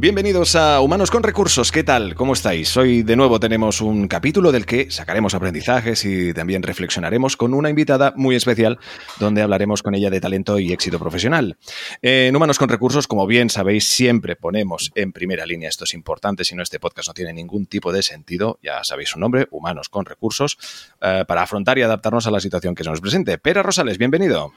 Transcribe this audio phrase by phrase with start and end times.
[0.00, 2.14] Bienvenidos a Humanos con Recursos, ¿qué tal?
[2.14, 2.76] ¿Cómo estáis?
[2.76, 7.68] Hoy de nuevo tenemos un capítulo del que sacaremos aprendizajes y también reflexionaremos con una
[7.68, 8.78] invitada muy especial
[9.18, 11.56] donde hablaremos con ella de talento y éxito profesional.
[12.00, 16.44] En Humanos con Recursos, como bien sabéis, siempre ponemos en primera línea, esto es importante,
[16.44, 19.88] si no este podcast no tiene ningún tipo de sentido, ya sabéis su nombre, Humanos
[19.88, 20.58] con Recursos,
[21.00, 23.36] eh, para afrontar y adaptarnos a la situación que se nos presente.
[23.38, 24.52] Pera Rosales, bienvenido.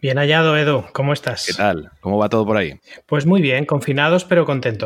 [0.00, 1.44] Bien hallado, Edu, ¿cómo estás?
[1.46, 1.90] ¿Qué tal?
[2.00, 2.80] ¿Cómo va todo por ahí?
[3.04, 4.77] Pues muy bien, confinados pero contentos.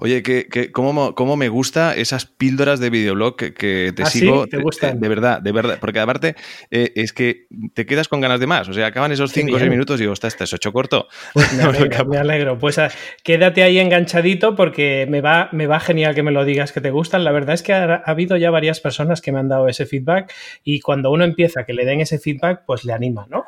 [0.00, 4.46] Oye, que, cómo, me gusta esas píldoras de videoblog que, te ¿Ah, sigo.
[4.46, 5.00] ¿Te gustan?
[5.00, 5.78] De verdad, de verdad.
[5.80, 6.34] Porque aparte
[6.70, 8.68] eh, es que te quedas con ganas de más.
[8.68, 11.08] O sea, acaban esos 5 o 6 minutos y digo, está, está hecho corto.
[11.34, 11.52] Pues
[12.08, 12.90] me, alegro, Pues ah,
[13.22, 16.90] quédate ahí enganchadito porque me va, me va genial que me lo digas que te
[16.90, 17.24] gustan.
[17.24, 20.32] La verdad es que ha, habido ya varias personas que me han dado ese feedback
[20.64, 23.44] y cuando uno empieza que le den ese feedback, pues le anima, ¿no?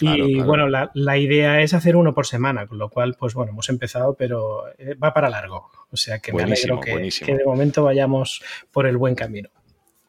[0.00, 3.52] y bueno, la, la, idea es hacer uno por semana, con lo cual, pues bueno,
[3.52, 5.70] hemos empezado, pero eh, va para largo.
[5.90, 9.48] O sea que me alegro que, de momento vayamos por el buen camino.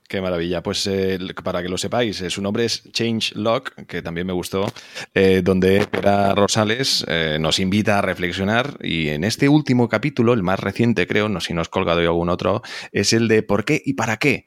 [0.07, 0.63] Qué maravilla.
[0.63, 4.33] Pues eh, para que lo sepáis, eh, su nombre es Change Lock, que también me
[4.33, 4.71] gustó,
[5.13, 7.05] eh, donde Pera Rosales
[7.39, 11.47] nos invita a reflexionar y en este último capítulo, el más reciente creo, no sé
[11.47, 12.61] si nos colgado yo algún otro,
[12.91, 14.45] es el de por qué y para qué.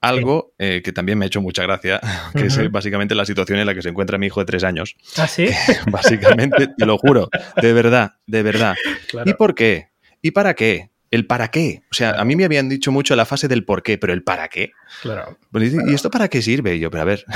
[0.00, 2.00] Algo que también me ha hecho mucha gracia,
[2.34, 4.96] que es básicamente la situación en la que se encuentra mi hijo de tres años.
[5.16, 5.46] ¿Ah, sí?
[5.92, 7.28] básicamente, te lo juro,
[7.60, 8.74] de verdad, de verdad.
[9.26, 9.91] ¿Y por qué?
[10.24, 10.91] ¿Y para qué?
[11.12, 11.82] ¿El para qué?
[11.90, 14.22] O sea, a mí me habían dicho mucho la fase del por qué, pero el
[14.22, 14.72] para qué.
[15.02, 15.36] Claro.
[15.52, 16.78] ¿Y esto para qué sirve?
[16.78, 17.26] yo, pero a ver.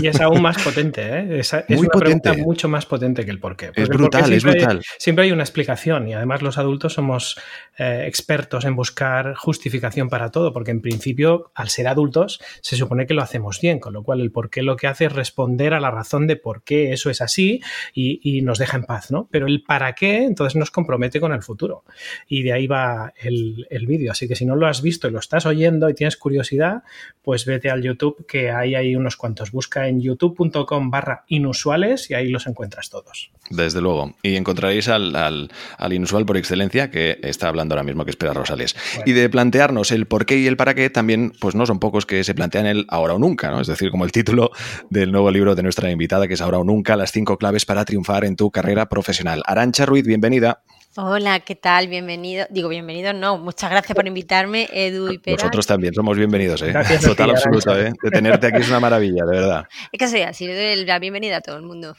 [0.00, 1.40] Y es aún más potente, ¿eh?
[1.40, 2.30] Es, Muy una potente.
[2.30, 3.72] pregunta mucho más potente que el por qué.
[3.74, 4.82] es brutal, es brutal.
[4.98, 7.40] siempre hay una explicación y además los adultos somos
[7.76, 13.06] eh, expertos en buscar justificación para todo, porque en principio, al ser adultos, se supone
[13.06, 15.74] que lo hacemos bien, con lo cual el por qué lo que hace es responder
[15.74, 17.60] a la razón de por qué eso es así
[17.92, 19.28] y, nos deja en paz, ¿no?
[19.32, 21.84] Pero el para qué, entonces nos compromete con el futuro.
[22.28, 24.12] Y de ahí va el, el vídeo.
[24.12, 26.82] Así que si no lo has visto y lo estás oyendo y tienes curiosidad,
[27.22, 29.50] pues vete al YouTube que ahí hay unos cuantos.
[29.50, 33.30] Busca en youtube.com barra inusuales y ahí los encuentras todos.
[33.50, 34.14] Desde luego.
[34.22, 35.50] Y encontraréis al,
[35.90, 38.76] inusual por excelencia que está hablando ahora mismo, que espera Rosales.
[39.06, 42.06] Y de plantearnos el por qué y el para qué, también pues no son pocos
[42.06, 43.60] que se plantean el ahora o nunca, ¿no?
[43.60, 44.50] Es decir, como el título
[44.90, 47.84] del nuevo libro de nuestra invitada, que es Ahora o nunca, las cinco claves para
[47.84, 49.42] triunfar en tu carrera profesional.
[49.46, 50.62] Arancha Ruiz, bienvenida.
[51.00, 51.86] Hola, ¿qué tal?
[51.86, 52.48] Bienvenido.
[52.50, 53.38] Digo, bienvenido, no.
[53.38, 55.36] Muchas gracias por invitarme, Edu y Pera.
[55.36, 56.74] Nosotros también somos bienvenidos, ¿eh?
[57.00, 57.92] Total, absoluto, ¿eh?
[58.02, 59.64] De tenerte aquí es una maravilla, de verdad.
[59.92, 61.94] Es que soy así, le doy la bienvenida a todo el mundo.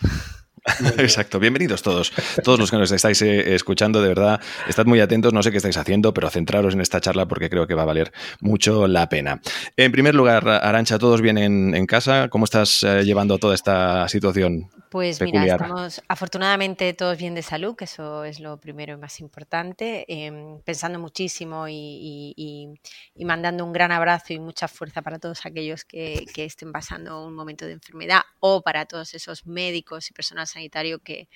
[0.98, 2.12] Exacto, bienvenidos todos,
[2.44, 5.58] todos los que nos estáis eh, escuchando, de verdad, estad muy atentos, no sé qué
[5.58, 8.12] estáis haciendo, pero centraros en esta charla porque creo que va a valer
[8.42, 9.42] mucho la pena.
[9.78, 12.28] En primer lugar, Arancha, ¿todos vienen en casa?
[12.30, 14.70] ¿Cómo estás eh, llevando toda esta situación?
[14.90, 19.20] Pues mira, estamos afortunadamente todos bien de salud, que eso es lo primero y más
[19.20, 22.74] importante, em, pensando muchísimo y,
[23.16, 27.68] mandando un gran abrazo y mucha fuerza para todos aquellos que, estén pasando un momento
[27.68, 31.30] de enfermedad o para todos esos médicos y personal sanitario que,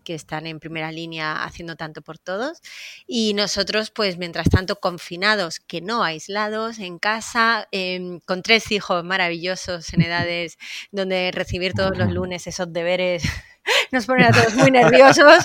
[0.00, 2.60] que están en primera línea haciendo tanto por todos.
[3.06, 9.04] Y nosotros, pues mientras tanto, confinados, que no aislados, en casa, em, con tres hijos
[9.04, 10.56] maravillosos en edades
[10.92, 13.22] donde recibir todos los lunes esos deberes
[13.92, 15.44] nos ponen a todos muy nerviosos,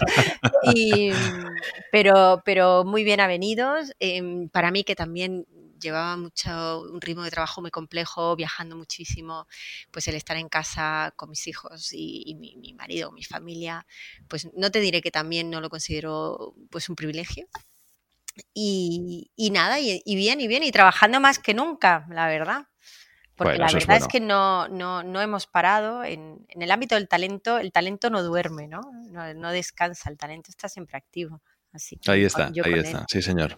[1.91, 3.93] pero, pero muy bien avenidos.
[3.99, 5.45] Em, para mí que también
[5.85, 9.47] llevaba mucho, un ritmo de trabajo muy complejo, viajando muchísimo,
[9.91, 13.85] pues el estar en casa con mis hijos y, mi, marido, mi familia,
[14.28, 17.47] pues no te diré que también no lo considero pues un privilegio.
[18.53, 22.67] Y, nada, y, bien, y bien, y trabajando más que nunca, la verdad.
[23.35, 26.03] Porque la verdad es, que no, no, no, hemos parado.
[26.03, 28.81] En, en, el ámbito del talento, el talento no duerme, ¿no?
[29.12, 29.34] ¿no?
[29.34, 31.41] No, descansa, el talento está siempre activo.
[31.75, 33.57] Así ahí está, ahí está, sí señor.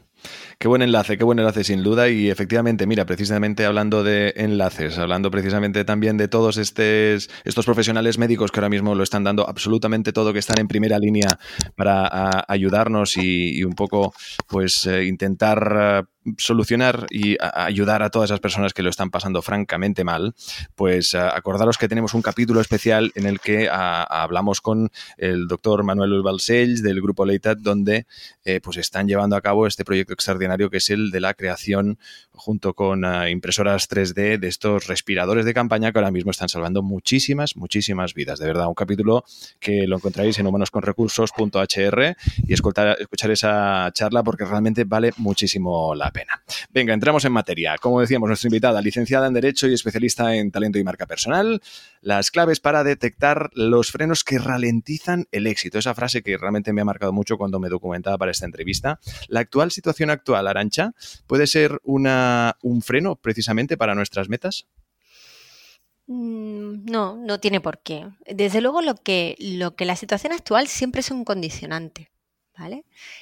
[0.58, 2.10] Qué buen enlace, qué buen enlace sin duda.
[2.10, 8.18] Y efectivamente, mira, precisamente hablando de enlaces, hablando precisamente también de todos estos, estos profesionales
[8.18, 11.38] médicos que ahora mismo lo están dando absolutamente todo, que están en primera línea
[11.76, 14.16] para ayudarnos y, un poco,
[14.48, 16.08] pues, eh, intentar
[16.38, 20.36] solucionar y ayudar a todas esas personas que lo están pasando francamente mal,
[20.76, 26.22] pues acordaros que tenemos un capítulo especial en el que hablamos con el doctor Manuel
[26.22, 28.06] Balcells del grupo Leitat, donde
[28.44, 32.00] eh, pues están llevando a cabo este proyecto extraordinario que es el de la creación
[32.32, 36.82] junto con ah, impresoras 3D de estos respiradores de campaña que ahora mismo están salvando
[36.82, 38.40] muchísimas, muchísimas vidas.
[38.40, 39.24] De verdad, un capítulo
[39.60, 42.16] que lo encontraréis en humanosconrecursos.hr
[42.48, 46.17] y escuchar esa charla porque realmente vale muchísimo la pena.
[46.18, 46.42] Pena.
[46.72, 47.78] Venga, entramos en materia.
[47.78, 51.62] Como decíamos, nuestra invitada, licenciada en Derecho y especialista en talento y marca personal,
[52.02, 55.78] las claves para detectar los frenos que ralentizan el éxito.
[55.78, 59.00] Esa frase que realmente me ha marcado mucho cuando me documentaba para esta entrevista.
[59.28, 60.94] La actual situación actual, Arancha,
[61.28, 64.66] puede ser una, un freno precisamente para nuestras metas.
[66.08, 68.08] Mm, no, no tiene por qué.
[68.26, 72.10] Desde luego lo que, lo que la situación actual siempre es un condicionante.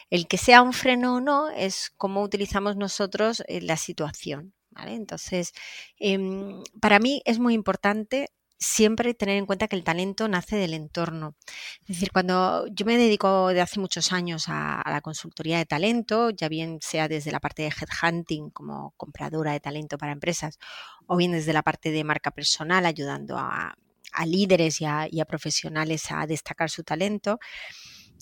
[0.10, 4.54] El que sea un freno o no es cómo utilizamos nosotros eh, la situación.
[4.84, 5.54] Entonces,
[6.00, 10.74] em, para mí es muy importante siempre tener en cuenta que el talento nace del
[10.74, 11.36] entorno.
[11.82, 16.30] Es decir, cuando yo me dedico de hace muchos años a, la consultoría de talento,
[16.30, 20.58] ya bien sea desde la parte de headhunting como compradora de talento para empresas,
[21.08, 23.76] o bien desde la parte de marca personal, ayudando a,
[24.26, 27.40] líderes y a, profesionales a destacar su talento.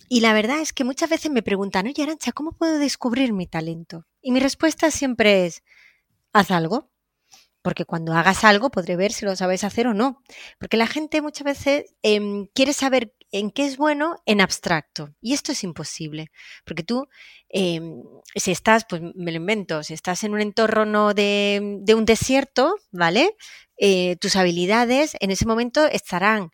[0.09, 3.47] Y la verdad es que muchas veces me preguntan, oye Arancha, ¿cómo puedo descubrir mi
[3.47, 4.05] talento?
[4.21, 5.63] Y mi respuesta siempre es,
[6.33, 6.93] haz algo
[7.63, 10.21] porque cuando hagas algo podré ver si lo sabes hacer o no.
[10.59, 15.15] Porque la gente muchas veces em, quiere saber en qué es bueno en abstracto.
[15.21, 16.29] Y esto es imposible.
[16.65, 17.07] Porque tú,
[17.49, 18.03] em,
[18.35, 22.75] si estás, pues me lo invento, si estás en un entorno de, de un desierto,
[22.91, 23.35] ¿vale?
[23.77, 26.51] Eh, tus habilidades en ese momento estarán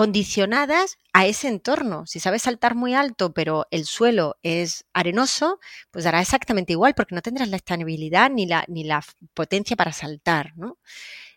[0.00, 2.06] condicionadas a ese entorno.
[2.06, 5.60] Si sabes saltar muy alto, pero el suelo es arenoso,
[5.90, 9.04] pues dará exactamente igual, porque no tendrás la estabilidad ni la, ni la
[9.34, 10.54] potencia para saltar.
[10.56, 10.78] ¿no?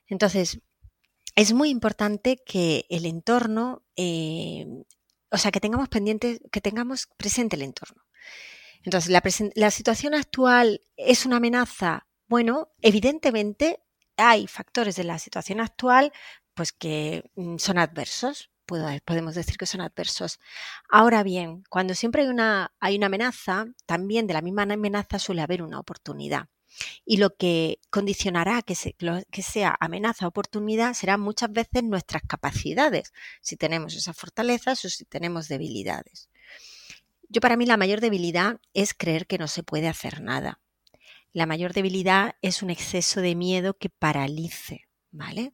[0.08, 0.62] Entonces,
[1.36, 4.66] es muy importante que el entorno, eh,
[5.30, 8.02] o sea, que tengamos pendiente, que tengamos presente el entorno.
[8.86, 9.22] Entonces, la,
[9.56, 12.08] la situación actual es una amenaza.
[12.30, 13.82] Bueno, evidentemente
[14.16, 16.14] hay factores de la situación actual
[16.54, 20.40] pues que mm, son adversos podemos decir que son adversos.
[20.90, 25.42] Ahora bien, cuando siempre hay una, hay una amenaza, también de la misma amenaza suele
[25.42, 26.48] haber una oportunidad.
[27.06, 33.58] Y lo que condicionará que, sea amenaza o oportunidad serán muchas veces nuestras capacidades, si
[33.58, 36.30] tenemos esas fortalezas o si tenemos debilidades.
[37.30, 40.60] Yo para mí la mayor debilidad es creer que no se puede hacer nada.
[41.32, 45.54] La mayor debilidad es un exceso de miedo que paralice, ¿vale?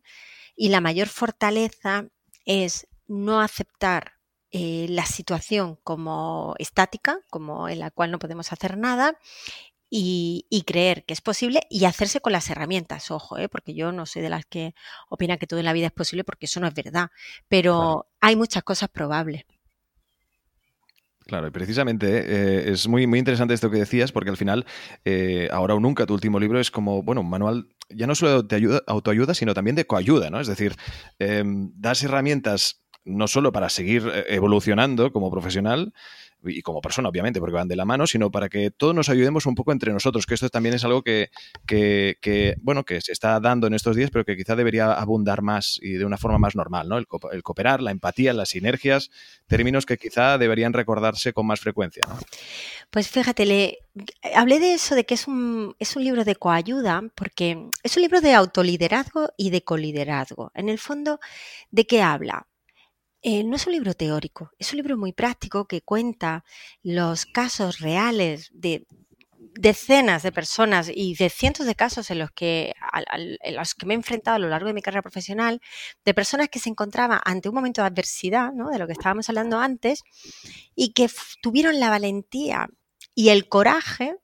[0.56, 2.08] Y la mayor fortaleza
[2.44, 4.14] es no aceptar
[4.52, 9.18] eh, la situación como estática, como en la cual no podemos hacer nada,
[9.92, 13.50] y, creer que es posible y hacerse con las herramientas, ojo, ¿eh?
[13.50, 14.76] porque yo no soy de las que
[15.10, 17.10] opina que todo en la vida es posible, porque eso no es verdad,
[17.48, 19.46] pero hay muchas cosas probables.
[21.26, 24.66] Claro, y precisamente eh, es muy, muy interesante esto que decías, porque al final,
[25.52, 28.56] ahora o nunca, tu último libro es como, bueno, un manual ya no solo de
[28.56, 30.40] ayuda, autoayuda, sino también de coayuda, ¿no?
[30.40, 30.76] Es decir,
[31.18, 35.94] em, das herramientas no solo para seguir eh, evolucionando como profesional
[36.44, 39.46] y como persona, obviamente, porque van de la mano, sino para que todos nos ayudemos
[39.46, 41.30] un poco entre nosotros, que esto también es algo que,
[42.62, 45.94] bueno, que se está dando en estos días, pero que quizá debería abundar más y
[45.94, 46.98] de una forma más normal, ¿no?
[46.98, 47.08] El,
[47.44, 49.12] cooperar, la empatía, las sinergias,
[49.48, 52.04] términos que quizá deberían recordarse con más frecuencia,
[52.90, 53.80] Pues fíjate, le,
[54.34, 58.02] hablé de eso, de que es un, es un libro de coayuda, porque es un
[58.02, 60.52] libro de autoliderazgo y de coliderazgo.
[60.54, 61.20] En el fondo,
[61.72, 62.49] ¿de qué habla?
[63.22, 66.46] Eh, no es un libro teórico, es un libro muy práctico que cuenta
[66.84, 68.86] los casos reales de
[69.60, 72.74] decenas de personas y de cientos de casos en los que,
[73.44, 75.60] en los que me he enfrentado a lo largo de mi carrera profesional,
[76.06, 78.70] de personas que se encontraban ante un momento de adversidad, ¿no?
[78.70, 80.04] de lo que estábamos hablando antes,
[80.76, 81.10] y que
[81.42, 82.70] tuvieron la valentía
[83.16, 84.16] y el coraje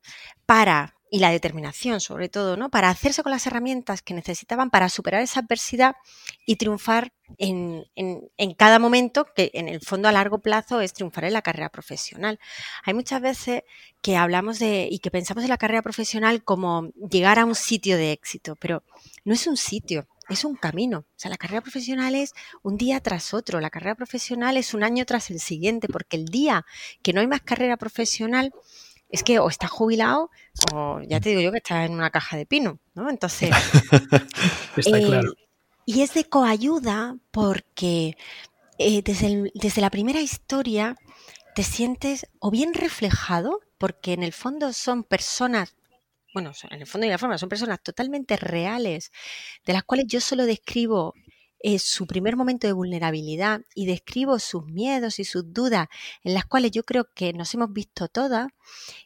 [0.46, 2.70] para y la determinación, sobre todo, ¿no?
[2.70, 5.96] Para hacerse con las herramientas que necesitaban para superar esa adversidad
[6.46, 7.86] y triunfar en,
[8.58, 12.38] cada momento, que en el fondo a largo plazo es triunfar en la carrera profesional.
[12.84, 13.64] Hay muchas veces
[14.02, 17.96] que hablamos de y que pensamos en la carrera profesional como llegar a un sitio
[17.96, 18.84] de éxito, pero
[19.24, 20.98] no es un sitio, es un camino.
[20.98, 24.84] O sea, la carrera profesional es un día tras otro, la carrera profesional es un
[24.84, 26.66] año tras el siguiente, porque el día
[27.02, 28.52] que no hay más carrera profesional,
[29.16, 30.30] es que o está jubilado
[30.74, 33.10] o ya te digo yo que está en una caja de pino, ¿no?
[33.10, 33.50] Entonces,
[34.78, 35.34] está eh, claro.
[35.86, 38.18] Y es de coayuda porque
[38.78, 40.98] eh, desde, desde la primera historia
[41.56, 45.76] te sientes o bien reflejado, porque en el fondo son personas
[46.34, 49.14] bueno, en el fondo y la forma, son personas totalmente reales,
[49.66, 51.14] de las cuales yo solo describo
[51.66, 55.88] es su primer momento de vulnerabilidad y describo sus miedos y sus dudas,
[56.24, 58.50] en las cuales yo creo que nos hemos visto todas,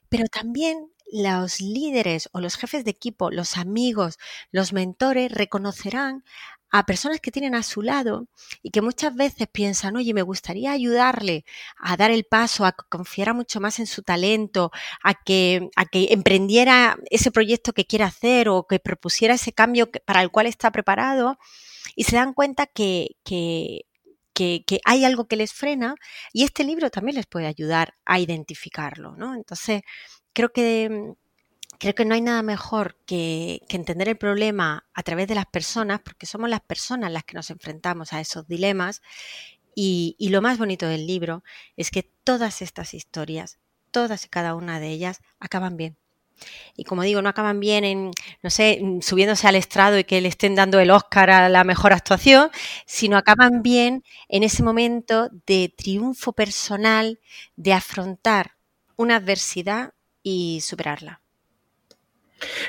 [0.10, 4.18] pero también los líderes o los jefes de equipo, los amigos,
[4.52, 6.26] los mentores reconocerán
[6.72, 8.28] a personas que tienen a su lado
[8.62, 11.46] y que muchas veces piensan, oye, me gustaría ayudarle
[11.78, 14.72] a dar el paso, a que confiara mucho más en su talento,
[15.04, 19.90] a que, a que emprendiera ese proyecto que quiere hacer o que propusiera ese cambio
[20.06, 21.38] para el cual está preparado
[21.96, 23.86] y se dan cuenta que, que,
[24.34, 25.96] que, que hay algo que les frena
[26.34, 29.36] y este libro también les puede ayudar a identificarlo, ¿no?
[29.36, 29.82] Entonces,
[30.34, 31.16] creo que
[31.80, 36.02] creo que no hay nada mejor que, entender el problema a través de las personas,
[36.02, 39.02] porque somos las personas las que nos enfrentamos a esos dilemas.
[39.76, 41.44] Y, lo más bonito del libro
[41.78, 43.60] es que todas estas historias,
[43.92, 45.98] todas y cada una de ellas, acaban bien.
[46.76, 48.12] Y como digo, no acaban bien en,
[48.44, 51.94] no sé, subiéndose al estrado y que le estén dando el Oscar a la mejor
[51.94, 52.50] actuación,
[52.86, 57.20] sino acaban bien en ese momento de triunfo personal,
[57.56, 58.56] de afrontar
[58.98, 59.94] una adversidad
[60.24, 61.22] y superarla.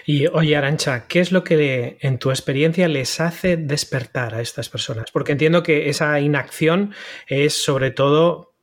[0.05, 4.69] Y oye, Arancha, ¿qué es lo que en tu experiencia les hace despertar a estas
[4.69, 5.11] personas?
[5.12, 6.95] Porque entiendo que esa inacción
[7.27, 8.55] es sobre todo,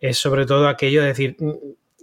[0.00, 1.52] es sobre todo aquello de decir, mm,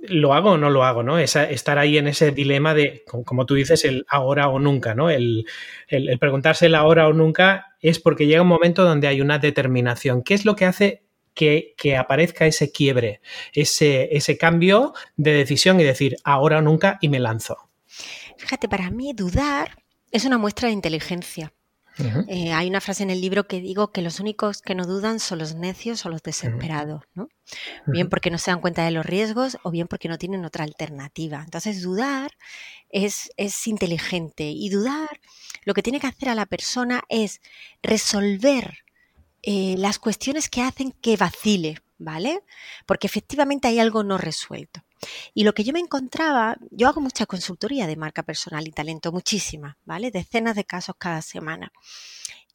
[0.08, 1.03] ¿lo hago o no lo hago?
[1.03, 1.18] ¿no?
[1.20, 5.10] estar ahí en ese dilema de, como tú dices, el ahora o nunca, ¿no?
[5.10, 5.46] El,
[6.20, 10.24] preguntarse el ahora o nunca es porque llega un momento donde hay una determinación.
[10.24, 11.03] ¿Qué es lo que hace
[11.34, 13.22] que, que, aparezca ese quiebre,
[13.53, 17.71] ese, ese cambio de decisión y decir ahora o nunca y me lanzo?
[18.41, 21.53] Fíjate, para mí dudar es una muestra de inteligencia.
[22.27, 25.19] Eh, hay una frase en el libro que digo que los únicos que no dudan
[25.19, 27.29] son los necios o los desesperados, ¿no?
[27.86, 30.63] Bien porque no se dan cuenta de los riesgos o bien porque no tienen otra
[30.63, 31.41] alternativa.
[31.43, 32.31] Entonces, dudar
[32.89, 35.19] es, es inteligente y dudar
[35.63, 37.41] lo que tiene que hacer a la persona es
[37.83, 38.79] resolver
[39.43, 42.41] eh, las cuestiones que hacen que vacile, ¿vale?
[42.88, 44.81] Porque efectivamente hay algo no resuelto.
[45.34, 49.12] Y lo que yo me encontraba, yo hago mucha consultoría de marca personal y talento,
[49.12, 50.12] muchísima, ¿vale?
[50.12, 51.72] Decenas de casos cada semana.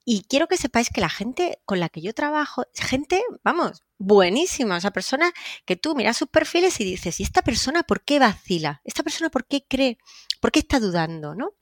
[0.05, 4.77] Y quiero que sepáis que la gente con la que yo trabajo, gente, vamos, buenísima,
[4.77, 5.33] o sea, persona
[5.65, 8.81] que tú miras sus perfiles y dices, ¿y esta persona por qué vacila?
[8.85, 9.99] ¿Esta persona por qué cree?
[10.41, 11.35] ¿Por qué está dudando?
[11.35, 11.55] ¿No?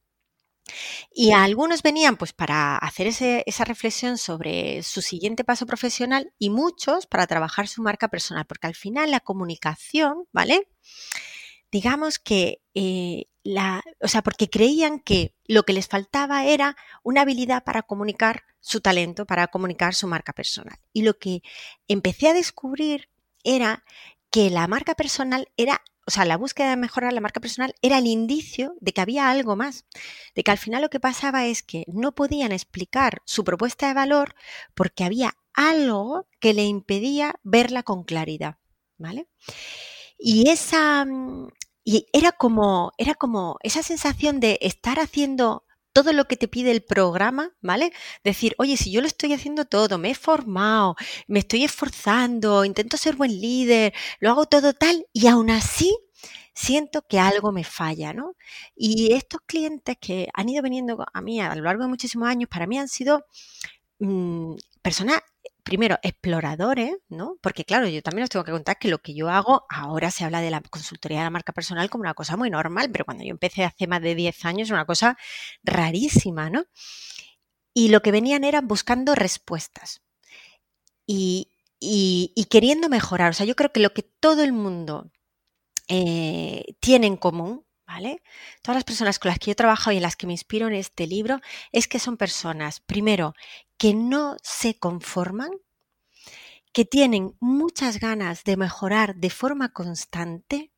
[1.12, 3.06] Y algunos venían pues para hacer
[3.46, 8.66] esa reflexión sobre su siguiente paso profesional y muchos para trabajar su marca personal, porque
[8.66, 10.68] al final la comunicación, ¿vale?
[11.70, 17.22] Digamos que eh, la, o sea, porque creían que lo que les faltaba era una
[17.22, 20.78] habilidad para comunicar su talento, para comunicar su marca personal.
[20.92, 21.42] Y lo que
[21.86, 23.10] empecé a descubrir
[23.44, 23.84] era
[24.30, 27.98] que la marca personal era o sea, la búsqueda de mejorar la marca personal era
[27.98, 29.86] el indicio de que había algo más,
[30.34, 33.94] de que al final lo que pasaba es que no podían explicar su propuesta de
[33.94, 34.34] valor
[34.74, 38.58] porque había algo que le impedía verla con claridad,
[38.98, 39.28] ¿vale?
[40.18, 41.48] Y esa mm,
[41.84, 46.72] y era como era como esa sensación de estar haciendo todo lo que te pide
[46.72, 47.92] el programa, ¿vale?
[48.24, 50.96] Decir, oye, si yo lo estoy haciendo todo, me he formado,
[51.28, 55.96] me estoy esforzando, intento ser buen líder, lo hago todo tal y aún así
[56.54, 58.36] siento que algo me falla, ¿no?
[58.76, 62.48] Y estos clientes que han ido viniendo a mí a lo largo de muchísimos años,
[62.50, 63.24] para mí han sido
[64.00, 65.20] mm, personas
[65.64, 67.38] primero, exploradores, ¿no?
[67.40, 70.24] Porque claro, yo también os tengo que contar que lo que yo hago, ahora se
[70.24, 73.24] habla de la consultoría de la marca personal como una cosa muy normal, pero cuando
[73.24, 75.16] yo empecé hace más de 10 años, una cosa
[75.62, 76.64] rarísima, ¿no?
[77.74, 80.02] Y lo que venían eran buscando respuestas
[81.06, 81.50] y,
[82.50, 83.30] queriendo mejorar.
[83.30, 85.10] O sea, yo creo que lo que todo el mundo
[85.88, 88.22] eh, tiene en común, ¿vale?
[88.62, 90.74] Todas las personas con las que yo trabajo y en las que me inspiro en
[90.74, 91.40] este libro
[91.72, 93.34] es que son personas, primero,
[93.78, 95.50] que no se conforman,
[96.72, 100.72] que tienen muchas ganas de mejorar de forma constante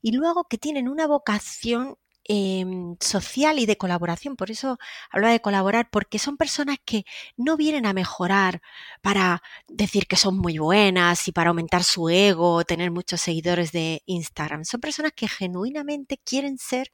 [0.00, 1.96] y luego que tienen una vocación
[2.28, 4.36] em, social y de colaboración.
[4.36, 4.78] Por eso
[5.10, 7.04] hablo de colaborar, porque son personas que
[7.36, 8.62] no vienen a mejorar
[9.02, 14.02] para decir que son muy buenas y para aumentar su ego tener muchos seguidores de
[14.06, 14.64] Instagram.
[14.64, 16.90] Son personas que genuinamente quieren ser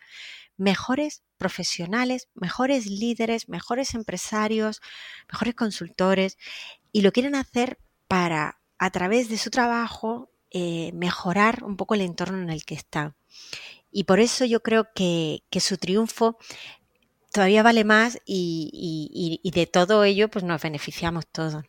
[0.56, 4.80] mejores profesionales, mejores líderes, mejores empresarios,
[5.30, 6.38] mejores consultores
[6.92, 12.02] y lo quieren hacer para, a través de su trabajo, eh, mejorar un poco el
[12.02, 13.16] entorno en el que están.
[13.94, 16.36] Y por eso yo creo que, su triunfo
[17.32, 21.64] todavía vale más y, de todo ello pues nos beneficiamos todos.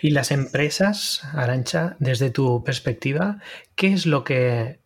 [0.00, 3.38] Y las empresas, Arancha, desde tu perspectiva,
[3.74, 4.82] ¿qué es lo que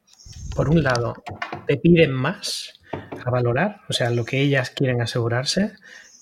[0.56, 1.22] por un lado,
[1.66, 2.80] te piden más
[3.24, 5.72] a valorar, o sea, lo que ellas quieren asegurarse,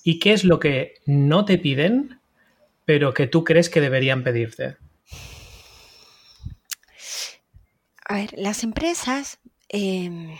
[0.02, 2.20] y qué es lo que no te piden,
[2.84, 4.76] pero que tú crees que deberían pedirte.
[8.06, 10.36] A ver, las empresas, em,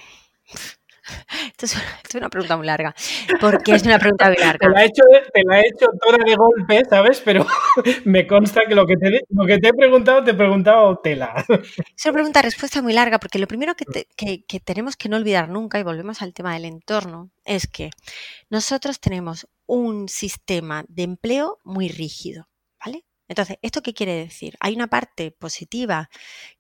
[1.47, 2.95] Esto es, una pregunta muy larga,
[3.41, 4.59] porque es una pregunta muy larga.
[4.59, 5.03] Te la he hecho,
[5.33, 7.21] te la he hecho toda de golpe, ¿sabes?
[7.25, 7.47] Pero
[8.05, 11.45] me consta que lo que te, lo que te he preguntado, te he preguntado tela.
[11.49, 15.79] Es una pregunta-respuesta muy larga, porque lo primero que, que tenemos que no olvidar nunca,
[15.79, 17.91] y volvemos al tema del entorno, es que
[18.49, 22.49] nosotros tenemos un sistema de empleo muy rígido.
[23.29, 24.55] Entonces, ¿esto qué quiere decir?
[24.61, 26.11] Hay una parte positiva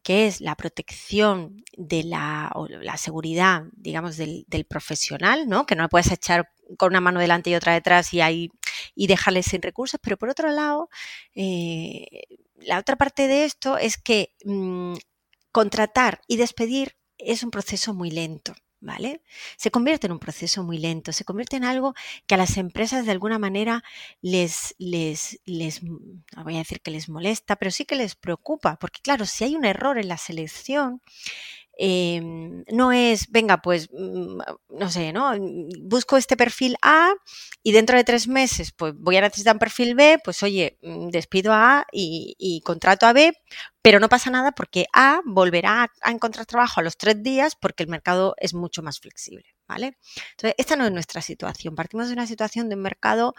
[0.02, 5.66] que es la protección de la, o la seguridad, digamos, del, profesional, ¿no?
[5.66, 8.50] Que no le puedes echar con una mano delante y otra detrás y, ahí,
[8.94, 10.88] y dejarle sin recursos, pero por otro lado,
[11.34, 12.22] eh,
[12.56, 14.94] la otra parte de esto es que mm,
[15.52, 18.54] contratar y despedir es un proceso muy lento.
[18.84, 19.22] ¿Vale?
[19.56, 21.94] Se convierte en un proceso muy lento, se convierte en algo
[22.26, 23.82] que a las empresas de alguna manera
[24.20, 28.76] les, les, les, no voy a decir que les molesta, pero sí que les preocupa,
[28.76, 31.00] porque claro, si hay un error en la selección,
[31.76, 34.38] Em, no es, venga, pues, mm,
[34.78, 35.32] no sé, ¿no?
[35.82, 37.12] Busco este perfil A
[37.64, 41.08] y dentro de tres meses, pues voy a necesitar un perfil B, pues oye, mm,
[41.08, 43.32] despido a A y, contrato a B,
[43.82, 47.82] pero no pasa nada porque A volverá a, encontrar trabajo a los tres días porque
[47.82, 49.98] el mercado es mucho más flexible, ¿vale?
[50.32, 51.74] Entonces, esta no es nuestra situación.
[51.74, 53.34] Partimos de una situación de un mercado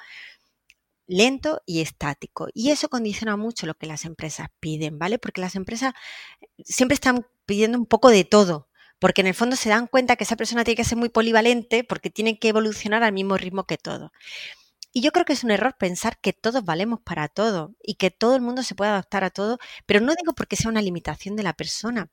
[1.08, 2.48] lento y estático.
[2.54, 5.20] Y eso condiciona mucho lo que las empresas piden, ¿vale?
[5.20, 5.94] Porque las empresas
[6.64, 10.24] siempre están pidiendo un poco de todo, porque en el fondo se dan cuenta que
[10.24, 13.78] esa persona tiene que ser muy polivalente porque tiene que evolucionar al mismo ritmo que
[13.78, 14.12] todo.
[14.94, 18.12] Y yo creo que es un error pensar que todos valemos para todo y que
[18.12, 21.36] todo el mundo se puede adaptar a todo, pero no digo porque sea una limitación
[21.36, 22.10] de la persona,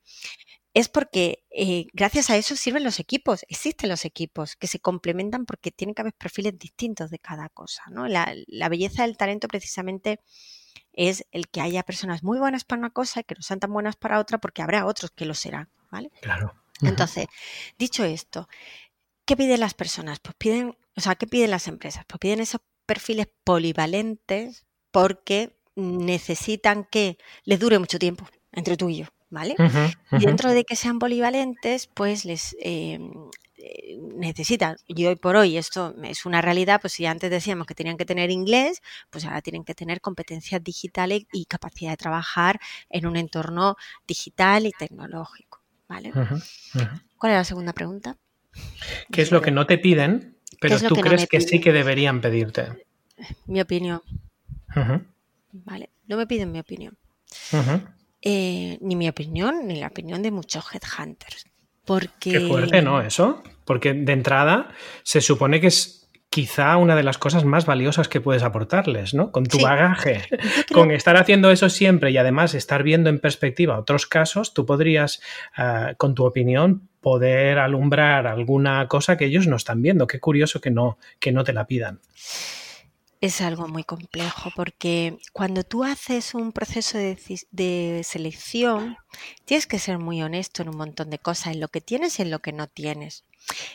[0.75, 5.45] es porque eh, gracias a eso sirven los equipos, existen los equipos que se complementan
[5.47, 7.83] porque tienen que haber perfiles distintos de cada cosa.
[7.91, 8.09] ¿no?
[8.09, 10.21] La, la, belleza del talento precisamente
[10.93, 13.73] es el que haya personas muy buenas para una cosa y que no sean tan
[13.73, 15.69] buenas para otra porque habrá otros que lo serán.
[15.91, 16.11] ¿vale?
[16.21, 16.55] Claro.
[16.81, 17.27] Entonces,
[17.79, 18.49] dicho esto,
[19.25, 20.19] ¿qué piden las personas?
[20.19, 22.05] Pues piden, o sea, ¿qué piden las empresas?
[22.07, 28.99] Pues piden esos perfiles polivalentes porque necesitan que les dure mucho tiempo entre tú y
[28.99, 29.07] yo.
[29.33, 29.57] ¿vale?
[30.11, 33.01] Y dentro de que sean polivalentes, pues les eh, eh,
[34.17, 37.97] necesitan, y hoy por hoy esto es una realidad, pues si antes decíamos que tenían
[37.97, 42.61] que tener inglés, pues ahora tienen que tener competencias digitales y capacidad de trabajar
[42.91, 46.13] en un entorno digital y tecnológico, ¿vale?
[47.19, 48.17] ¿Cuál es la segunda pregunta?
[49.11, 52.87] ¿Qué es lo que no te piden, pero tú crees que sí que deberían pedirte?
[53.47, 54.03] Mi opinión.
[55.53, 56.97] Vale, no me piden mi opinión.
[58.21, 61.47] Eh, ni mi opinión, ni la opinión de muchos headhunters.
[61.85, 62.33] Porque...
[62.33, 63.01] Qué fuerte, ¿no?
[63.01, 63.43] Eso.
[63.65, 64.71] Porque de entrada
[65.03, 69.31] se supone que es quizá una de las cosas más valiosas que puedes aportarles, ¿no?
[69.33, 70.23] Con tu bagaje,
[70.73, 75.21] con estar haciendo eso siempre y además estar viendo en perspectiva otros casos, tú podrías,
[75.57, 80.07] ah, con tu opinión, poder alumbrar alguna cosa que ellos no están viendo.
[80.07, 82.01] Qué curioso que no, que no te la pidan
[83.23, 88.97] es algo muy complejo porque cuando tú haces un proceso de, selección,
[89.45, 92.23] tienes que ser muy honesto en un montón de cosas, en lo que tienes y
[92.23, 93.25] en lo que no tienes.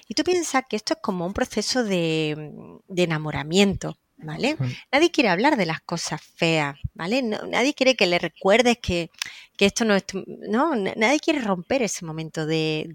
[0.08, 4.58] Y tú piensas que esto es como un proceso de, enamoramiento, ¿vale?
[4.92, 7.22] Nadie quiere hablar de las cosas feas, ¿vale?
[7.22, 9.10] nadie quiere que le recuerdes que,
[9.58, 10.06] esto no es...
[10.26, 12.90] no, nadie quiere romper ese momento de,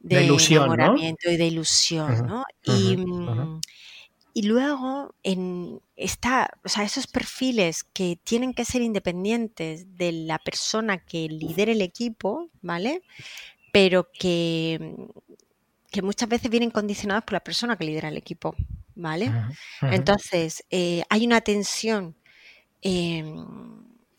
[0.00, 2.44] de, ilusión, enamoramiento y de ilusión, ¿no?
[2.64, 3.60] y, mm,
[4.36, 10.38] y luego en esta, o sea, esos perfiles que tienen que ser independientes de la
[10.38, 13.02] persona que lidere el equipo, ¿vale?
[13.76, 14.94] Pero que,
[15.90, 18.54] que muchas veces vienen condicionados por la persona que lidera el equipo,
[18.94, 19.30] ¿vale?
[19.82, 22.16] Entonces, eh, hay una tensión
[22.80, 23.44] em,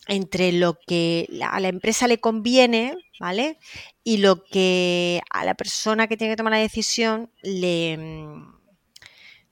[0.06, 3.58] entre lo que a la empresa le conviene, ¿vale?
[4.04, 7.98] Y lo que a la persona que tiene que tomar la decisión le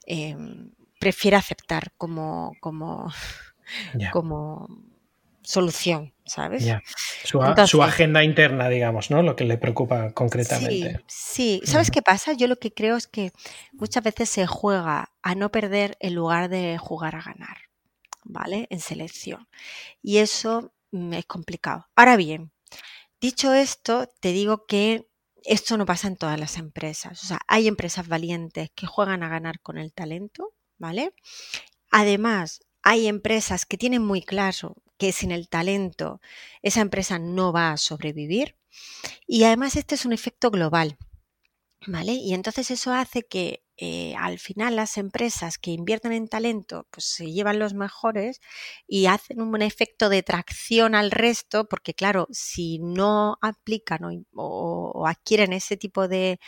[0.09, 3.11] Em, prefiere aceptar como, como,
[4.13, 4.69] como
[5.47, 6.65] solución, ¿sabes?
[7.23, 9.23] Su, agenda interna, digamos, ¿no?
[9.23, 10.99] Lo que le preocupa concretamente.
[11.07, 12.33] Sí, ¿sabes qué pasa?
[12.33, 13.31] Yo lo que creo es que
[13.71, 17.57] muchas veces se juega a no perder en lugar de jugar a ganar,
[18.25, 18.67] ¿vale?
[18.69, 19.47] En selección.
[20.01, 21.87] Y eso mm, es complicado.
[21.95, 22.51] Ahora bien,
[23.21, 25.07] dicho esto, te digo que
[25.45, 27.23] esto no pasa en todas las empresas.
[27.23, 31.13] O sea, hay empresas valientes que juegan a ganar con el talento, ¿vale?
[31.89, 36.21] Además, hay empresas que tienen muy claro que sin el talento
[36.61, 38.55] esa empresa no va a sobrevivir.
[39.25, 40.97] Y además este es un efecto global.
[41.85, 42.13] ¿Vale?
[42.13, 47.05] Y entonces eso hace que eh, al final las empresas que invierten en talento pues
[47.05, 48.41] se llevan los mejores
[48.87, 55.53] y hacen un efecto de tracción al resto porque claro, si no aplican o, adquieren
[55.53, 56.39] ese tipo de,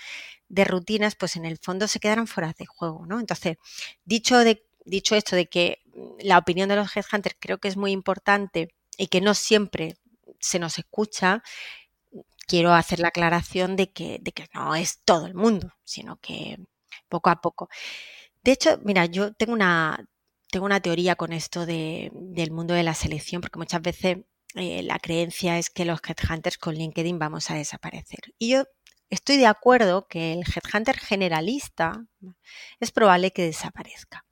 [0.47, 3.19] de, rutinas pues en el fondo se quedarán fuera de juego, ¿no?
[3.19, 3.57] Entonces,
[4.05, 5.80] dicho, de, dicho esto de que
[6.19, 9.97] la opinión de los headhunters creo que es muy importante y que no siempre
[10.39, 11.43] se nos escucha,
[12.47, 14.21] quiero hacer la aclaración de que,
[14.54, 16.58] no es todo el mundo, sino que
[17.08, 17.69] poco a poco.
[18.43, 20.06] De hecho, mira, yo tengo una,
[20.82, 24.17] teoría con esto de, del mundo de la selección, porque muchas veces
[24.56, 28.34] eh, la creencia es que los headhunters con LinkedIn vamos a desaparecer.
[28.39, 28.63] Y yo
[29.10, 32.06] estoy de acuerdo que el headhunter generalista
[32.80, 34.25] es probable que desaparezca,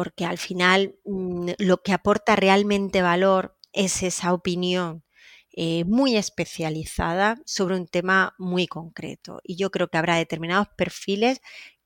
[0.00, 5.04] porque al final mm, lo que aporta realmente valor es esa opinión
[5.52, 9.42] eh, muy especializada sobre un tema muy concreto.
[9.44, 11.42] Y yo creo que habrá determinados perfiles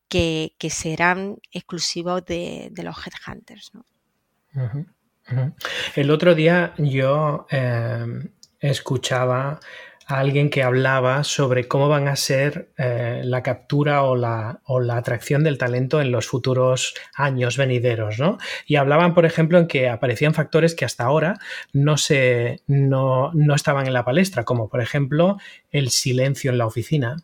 [0.09, 3.73] que, serán exclusivos de, los headhunters.
[5.97, 9.59] El otro día yo em, escuchaba
[10.07, 14.81] a alguien que hablaba sobre cómo van a ser eh, la captura o la, o
[14.81, 18.39] la, atracción del talento en los futuros años venideros, ¿no?
[18.67, 21.39] Y hablaban, por ejemplo, en que aparecían factores que hasta ahora
[21.73, 25.39] no, se, no, no estaban en la palestra, como por ejemplo
[25.71, 27.17] el silencio en la oficina,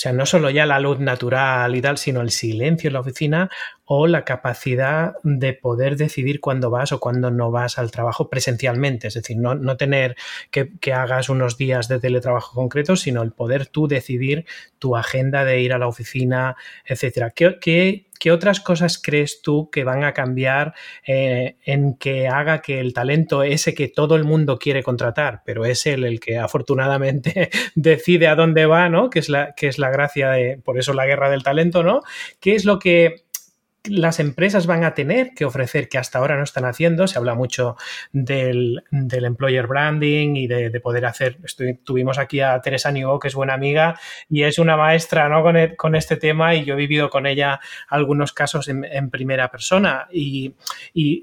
[0.00, 3.50] sea, no solo ya la luz natural y tal, sino el silencio en la oficina
[3.84, 9.08] o la capacidad de poder decidir cuándo vas o cuándo no vas al trabajo presencialmente.
[9.08, 10.16] Es decir, no, tener
[10.50, 14.46] que, hagas unos días de teletrabajo concretos, sino el poder tú decidir
[14.78, 17.30] tu agenda de ir a la oficina, etcétera.
[17.30, 22.60] ¿Qué, qué ¿qué otras cosas crees tú que van a cambiar eh, en que haga
[22.60, 26.38] que el talento ese que todo el mundo quiere contratar, pero es él el que
[26.38, 29.10] afortunadamente decide a dónde va, ¿no?
[29.10, 32.02] Que es la, que es la gracia de, por eso la guerra del talento, ¿no?
[32.38, 33.24] ¿Qué es lo que
[33.84, 37.06] las empresas van a tener que ofrecer que hasta ahora no están haciendo.
[37.06, 37.76] Se habla mucho
[38.12, 41.38] del, employer branding y de, poder hacer.
[41.84, 45.42] tuvimos aquí a Teresa Nigo, que es buena amiga y es una maestra ¿no?
[45.42, 49.50] con, e, con este tema y yo he vivido con ella algunos casos en, primera
[49.50, 50.54] persona y,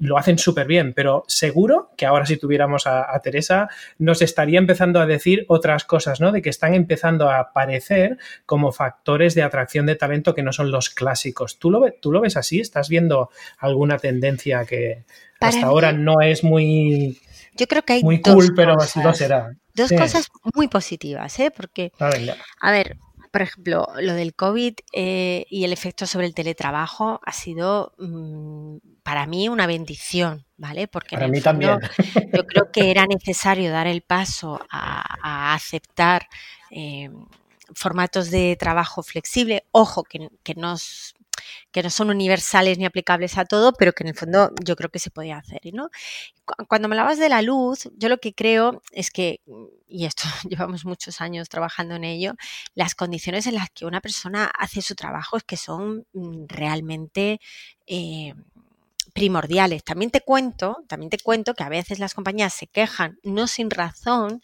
[0.01, 4.99] lo hacen súper bien, pero seguro que ahora si tuviéramos a, Teresa nos estaría empezando
[4.99, 6.31] a decir otras cosas, ¿no?
[6.31, 10.71] De que están empezando a aparecer como factores de atracción de talento que no son
[10.71, 11.59] los clásicos.
[11.59, 12.46] ¿Tú lo, tú lo ves así?
[12.47, 12.59] ¿Sí?
[12.59, 15.03] ¿Estás viendo alguna tendencia que
[15.39, 17.19] hasta ahora no es muy,
[17.57, 19.51] yo creo que hay muy cool, pero así lo será?
[19.73, 21.51] Dos cosas muy positivas, ¿eh?
[21.55, 22.97] Porque, a ver,
[23.31, 28.77] por ejemplo, lo del COVID eh, y el efecto sobre el teletrabajo ha sido mm,
[29.03, 30.87] para mí una bendición, ¿vale?
[30.87, 31.77] Porque para mí también.
[32.33, 36.27] yo creo que era necesario dar el paso a, aceptar
[36.71, 37.09] eh,
[37.73, 39.65] formatos de trabajo flexible.
[39.71, 41.15] Ojo, que, que nos
[41.71, 44.89] que no son universales ni aplicables a todo, pero que en el fondo yo creo
[44.89, 45.61] que se podía hacer.
[45.73, 45.89] ¿no?
[46.67, 49.41] Cuando me hablabas de la luz, yo lo que creo es que,
[49.87, 52.33] y esto llevamos muchos años trabajando en ello,
[52.75, 57.39] las condiciones en las que una persona hace su trabajo es que son mm, realmente
[57.85, 58.33] eh,
[59.13, 59.83] primordiales.
[59.83, 63.69] También te cuento, también te cuento que a veces las compañías se quejan, no sin
[63.69, 64.41] razón,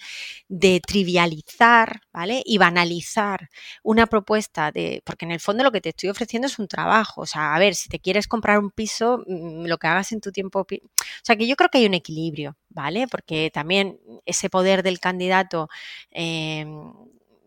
[0.47, 2.41] de trivializar, ¿vale?
[2.45, 3.49] Y banalizar
[3.83, 7.21] una propuesta de, porque en el fondo lo que te estoy ofreciendo es un trabajo.
[7.21, 10.21] O sea, a ver, si te quieres comprar un piso, mm, lo que hagas en
[10.21, 10.61] tu tiempo.
[10.61, 10.67] O
[11.23, 13.07] sea, que yo creo que hay un equilibrio, ¿vale?
[13.07, 15.69] Porque también ese poder del candidato.
[16.11, 16.91] Em,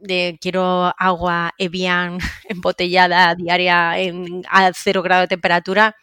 [0.00, 5.96] de quiero agua Evian embotellada diaria en, a cero grado de temperatura,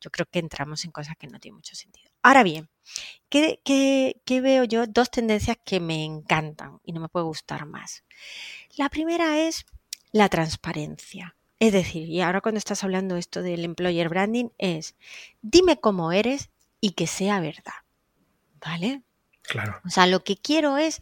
[0.00, 2.10] yo creo que entramos en cosas que no tienen mucho sentido.
[2.22, 2.68] Ahora bien,
[3.28, 4.86] ¿qué, veo yo?
[4.86, 8.04] Dos tendencias que me encantan y no me puede gustar más.
[8.76, 9.66] La primera es
[10.12, 11.36] la transparencia.
[11.58, 14.96] Es decir, y ahora cuando estás hablando esto del employer branding, es
[15.42, 17.74] dime cómo eres y que sea verdad.
[18.64, 19.02] ¿Vale?
[19.42, 19.80] Claro.
[19.84, 21.00] O sea, lo que quiero es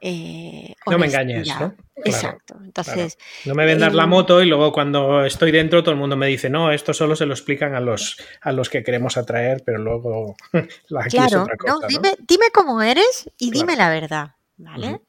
[0.00, 1.74] eh, no me engañes, ¿no?
[2.04, 2.56] Exacto.
[2.64, 3.18] Entonces.
[3.44, 6.48] No me vendas la moto y luego cuando estoy dentro todo el mundo me dice,
[6.48, 10.36] no, esto solo se lo explican a los, a los que queremos atraer, pero luego
[10.88, 15.00] la claro, no, dime, dime, cómo eres y dime la verdad, ¿vale?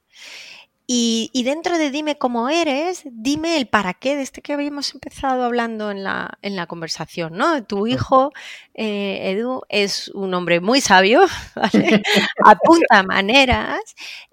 [0.87, 5.43] Y, dentro de dime cómo eres, dime el para qué de este que habíamos empezado
[5.43, 7.63] hablando en la, en la conversación, ¿no?
[7.63, 8.31] Tu hijo,
[8.73, 11.21] eh, Edu, es un hombre muy sabio,
[11.55, 12.03] ¿vale?
[12.43, 13.79] apunta maneras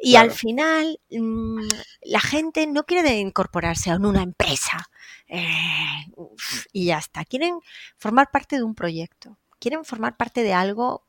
[0.00, 1.68] y al final mm,
[2.02, 4.88] la gente no quiere incorporarse a una empresa
[5.28, 6.06] eh,
[6.72, 7.24] y ya está.
[7.24, 7.58] Quieren
[7.98, 11.07] formar parte de un proyecto, quieren formar parte de algo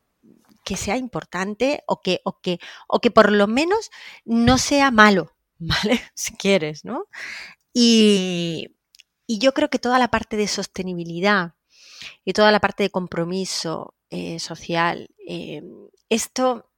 [0.70, 3.90] que sea importante o que, o que, o que por lo menos
[4.24, 6.00] no sea malo, ¿vale?
[6.14, 7.08] Si quieres, ¿no?
[7.74, 8.76] Y,
[9.28, 11.56] yo creo que toda la parte de sostenibilidad
[12.24, 15.64] y toda la parte de compromiso eh, social, eh,
[16.10, 16.70] esto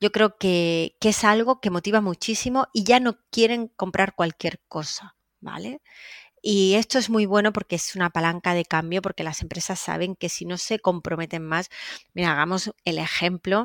[0.00, 4.60] yo creo que, que, es algo que motiva muchísimo y ya no quieren comprar cualquier
[4.68, 5.82] cosa, ¿vale?
[6.46, 10.14] Y esto es muy bueno porque es una palanca de cambio, porque las empresas saben
[10.14, 11.70] que si no se comprometen más,
[12.12, 13.64] mira, hagamos el ejemplo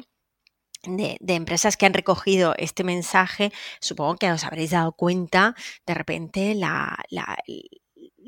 [0.84, 6.56] de, empresas que han recogido este mensaje, supongo que os habréis dado cuenta de repente
[6.56, 6.98] la,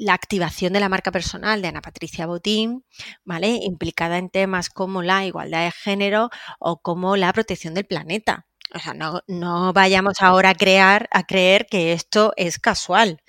[0.10, 2.84] activación de la marca personal de Ana Patricia Botín,
[3.24, 3.58] ¿vale?
[3.64, 8.48] Implicada en temas como la igualdad de género o como la protección del planeta.
[8.76, 13.22] O sea, no, no vayamos ahora a crear, a creer que esto es casual,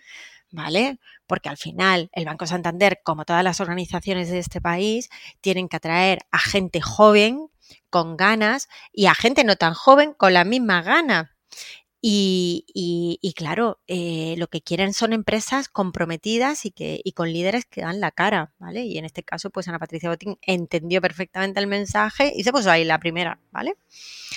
[0.51, 0.99] ¿vale?
[1.27, 5.09] Porque al final el Banco Santander, como todas las organizaciones de este país,
[5.41, 7.49] tienen que atraer a gente joven
[7.91, 11.37] con ganas y a gente no tan joven con la misma gana.
[12.05, 17.83] Y, claro, eh, lo que quieren son empresas comprometidas y, que, y con líderes que
[17.83, 18.83] dan la cara, ¿vale?
[18.83, 22.73] Y en este caso, pues Ana Patricia Botín entendió perfectamente el mensaje y se puso
[22.73, 23.77] ahí la primera, ¿vale?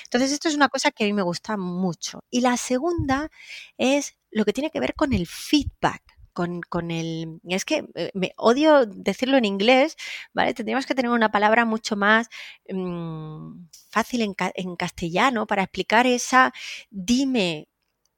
[0.03, 2.23] Entonces, esto es una cosa que a mí me gusta mucho.
[2.29, 3.31] Y la segunda
[3.79, 6.03] es lo que tiene que ver con el feedback
[6.35, 7.39] con, el...
[7.47, 9.95] Es que eh, me odio decirlo en inglés,
[10.33, 10.53] ¿vale?
[10.53, 12.27] Tendríamos que tener una palabra mucho más
[12.69, 16.53] mm, fácil en, castellano para explicar esa
[16.89, 17.69] dime,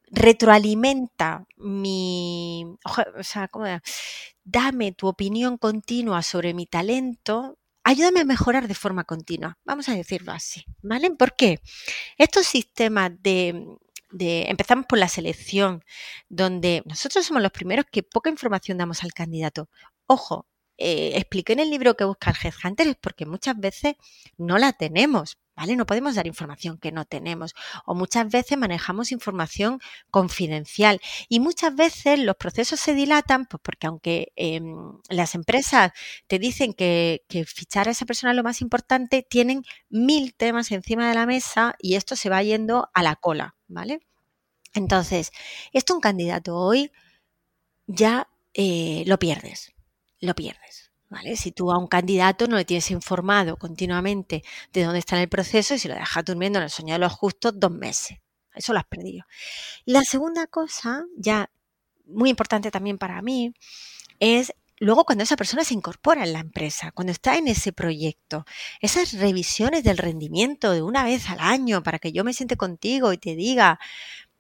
[0.08, 2.66] retroalimenta mi...
[3.18, 3.66] O sea, ¿cómo?
[4.44, 9.58] Dame tu opinión continua sobre mi talento ayúdame a mejorar de forma continua.
[9.64, 11.10] Vamos a decirlo así, ¿vale?
[11.12, 11.62] ¿Por qué?
[12.18, 13.66] Estos sistemas de,
[14.12, 15.84] empezamos por la selección,
[16.30, 19.70] donde nosotros somos los primeros que poca información damos al candidato.
[20.08, 23.96] Ojo, eh, expliqué en el libro que busca el Headhunter es porque muchas veces
[24.38, 25.76] no la tenemos, ¿vale?
[25.76, 29.80] No podemos dar información que no tenemos o muchas veces manejamos información
[30.12, 35.92] confidencial y muchas veces los procesos se dilatan pues porque aunque em, las empresas
[36.28, 41.10] te dicen que, fichar a esa persona es lo más importante, tienen mil temas encima
[41.10, 44.02] de la mesa y esto se va yendo a la cola, ¿vale?
[44.74, 45.32] Entonces,
[45.74, 46.92] esto un candidato hoy
[47.88, 49.74] ya eh, lo pierdes,
[50.20, 50.87] lo pierdes.
[51.10, 51.38] ¿Vale?
[51.38, 54.44] Si tú a un candidato no le tienes informado continuamente
[54.74, 57.00] de dónde está en el proceso y si lo dejas durmiendo en el sueño de
[57.00, 58.18] los justos dos meses.
[58.54, 59.26] Eso lo has perdido.
[59.86, 61.50] La segunda cosa, ya
[62.06, 63.54] muy importante también para mí,
[64.20, 68.46] es luego cuando esa persona se incorpora en la empresa, cuando está en ese proyecto,
[68.82, 73.14] esas revisiones del rendimiento de una vez al año para que yo me siente contigo
[73.14, 73.80] y te diga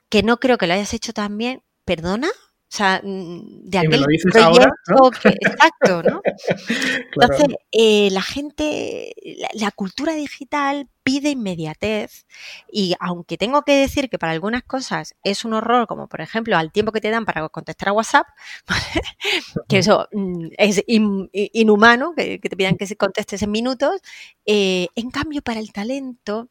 [0.09, 2.29] que no creo que lo hayas hecho tan bien, perdona,
[2.69, 6.21] o sea, mm, de aquel proyecto que, exacto, ¿no?
[7.15, 9.13] Entonces, eh, la gente,
[9.53, 12.25] la, cultura digital pide inmediatez
[12.69, 16.57] y aunque tengo que decir que para algunas cosas es un horror, como por ejemplo
[16.57, 18.27] al tiempo que te dan para contestar a WhatsApp,
[19.69, 24.01] que eso mm, es inhumano, que, te pidan que contestes en minutos,
[24.45, 26.49] eh, en cambio para el talento,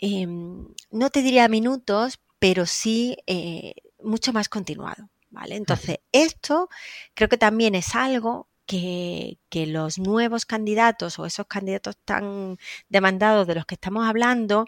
[0.00, 5.08] em, no te diría minutos, pero sí eh, mucho más continuado.
[5.30, 5.56] ¿Vale?
[5.56, 6.68] Entonces, esto
[7.14, 13.54] creo que también es algo que, los nuevos candidatos o esos candidatos tan demandados de
[13.54, 14.66] los que estamos hablando,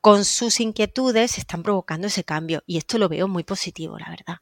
[0.00, 2.62] con sus inquietudes están provocando ese cambio.
[2.66, 4.36] Y esto lo veo muy positivo, la verdad.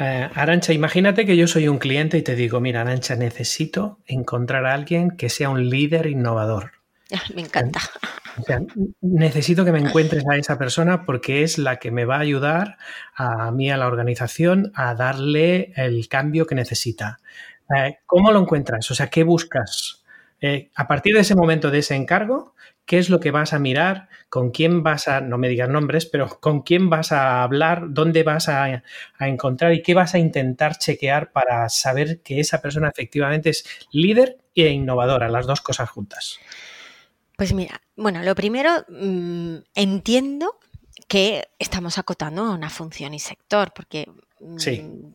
[0.00, 4.66] Eh, Arancha, imagínate que yo soy un cliente y te digo, mira, Arancha, necesito encontrar
[4.66, 6.77] a alguien que sea un líder innovador.
[7.34, 7.80] Me encanta.
[9.00, 12.76] necesito que me encuentres a esa persona porque es la que me va a ayudar
[13.14, 17.18] a mí, a la organización, a darle el cambio que necesita.
[17.74, 18.90] Eh, ¿Cómo lo encuentras?
[18.90, 20.04] O sea, ¿qué buscas?
[20.40, 23.58] Eh, a partir de ese momento, de ese encargo, ¿qué es lo que vas a
[23.58, 24.08] mirar?
[24.28, 27.86] ¿Con quién vas a, no me digas nombres, pero con quién vas a hablar?
[27.88, 28.82] ¿Dónde vas a,
[29.18, 29.72] a encontrar?
[29.72, 34.68] ¿Y qué vas a intentar chequear para saber que esa persona efectivamente es líder e
[34.68, 36.38] innovadora, las dos cosas juntas?
[37.38, 40.58] Pues mira, bueno, lo primero, mm, entiendo
[41.06, 44.10] que estamos acotando a una función y sector, porque
[44.56, 44.82] sí.
[44.82, 45.14] Mm,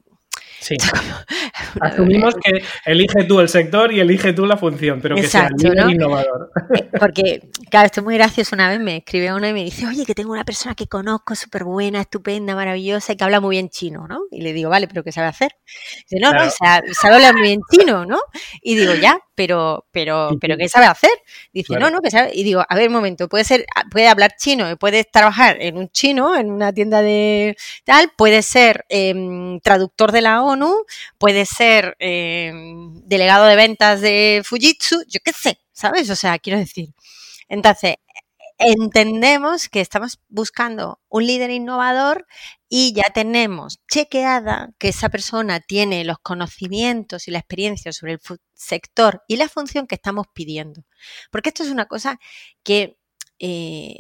[0.64, 0.78] Sí.
[1.82, 5.50] Asumimos que elige tú el sector y elige tú la función, pero que sea
[5.90, 6.52] innovador.
[6.74, 8.56] Eh, porque, claro, esto es muy gracioso.
[8.56, 11.36] Una vez me escribe uno y me dice, oye, que tengo una persona que conozco,
[11.36, 14.22] súper buena, estupenda, maravillosa, y que habla muy bien chino, ¿no?
[14.32, 15.52] Y le digo, vale, pero ¿qué sabe hacer?
[16.10, 18.20] Dice, no, no, sabe, hablar muy bien chino, ¿no?
[18.62, 21.12] Y digo, ya, pero, pero, pero ¿qué sabe hacer?
[21.52, 22.32] Dice, no, no, que sabe.
[22.34, 25.90] Y digo, a ver, un momento, puede ser, puede hablar chino, puede trabajar en un
[25.90, 30.53] chino, en una tienda de tal, puede ser em, traductor de la ONU,
[31.18, 36.10] puede ser em, delegado de ventas de Fujitsu, yo qué sé, ¿sabes?
[36.10, 36.90] O sea, quiero decir.
[37.48, 37.96] Entonces,
[38.58, 42.26] entendemos que estamos buscando un líder innovador
[42.70, 48.20] y ya tenemos chequeada que esa persona tiene los conocimientos y la experiencia sobre el
[48.54, 50.84] sector y la función que estamos pidiendo.
[51.32, 52.20] Porque esto es una cosa
[52.64, 52.98] que
[53.40, 54.00] eh,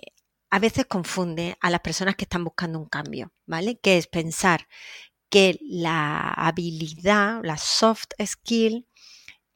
[0.49, 3.79] a veces confunde a las personas que están buscando un cambio, ¿vale?
[3.79, 4.67] Que es pensar
[5.33, 8.87] que la habilidad, la soft skill,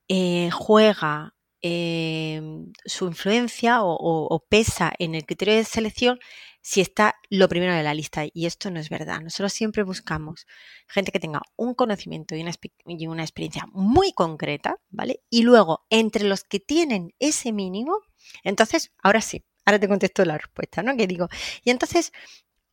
[0.08, 6.18] eh, juega em, su influencia o, pesa en el criterio de selección
[6.64, 8.26] si está lo primero de la lista.
[8.34, 9.22] Y esto no es verdad.
[9.22, 10.48] Nosotros siempre buscamos
[10.88, 12.54] gente que tenga un conocimiento y una,
[12.88, 15.22] y una experiencia muy concreta, ¿vale?
[15.30, 18.00] Y luego, entre los que tienen ese mínimo,
[18.44, 20.98] entonces, ahora sí, ahora te contesto la respuesta, ¿no?
[20.98, 21.30] Que digo,
[21.64, 22.14] y entonces,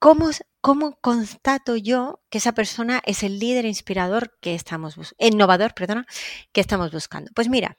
[0.04, 0.28] ¿Cómo,
[0.60, 6.06] ¿Cómo, constato yo que esa persona es el líder inspirador que estamos innovador, perdona,
[6.52, 7.30] que estamos buscando?
[7.34, 7.74] Pues mira,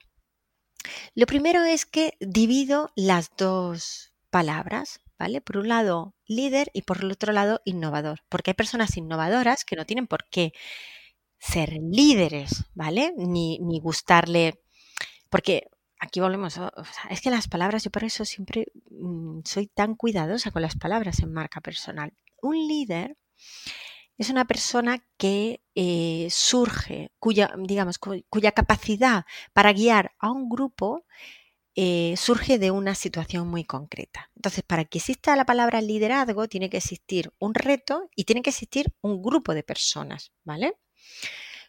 [1.14, 5.40] lo primero es que divido las dos palabras, ¿vale?
[5.40, 9.76] Por un lado, líder y por el otro lado, innovador, porque hay personas innovadoras que
[9.76, 10.52] no tienen por qué
[11.38, 13.14] ser líderes, ¿vale?
[13.16, 14.64] Ni, ni gustarle,
[15.30, 16.58] porque aquí volvemos,
[17.10, 21.20] es que las palabras, yo por eso siempre mm, soy tan cuidadosa con las palabras
[21.20, 22.12] en marca personal.
[22.42, 23.16] Un líder
[24.18, 31.04] es una persona que eh, surge, cuya, digamos, cuya capacidad para guiar a un grupo
[31.78, 34.30] eh, surge de una situación muy concreta.
[34.34, 38.48] Entonces, para que exista la palabra liderazgo, tiene que existir un reto y tiene que
[38.48, 40.78] existir un grupo de personas, ¿vale?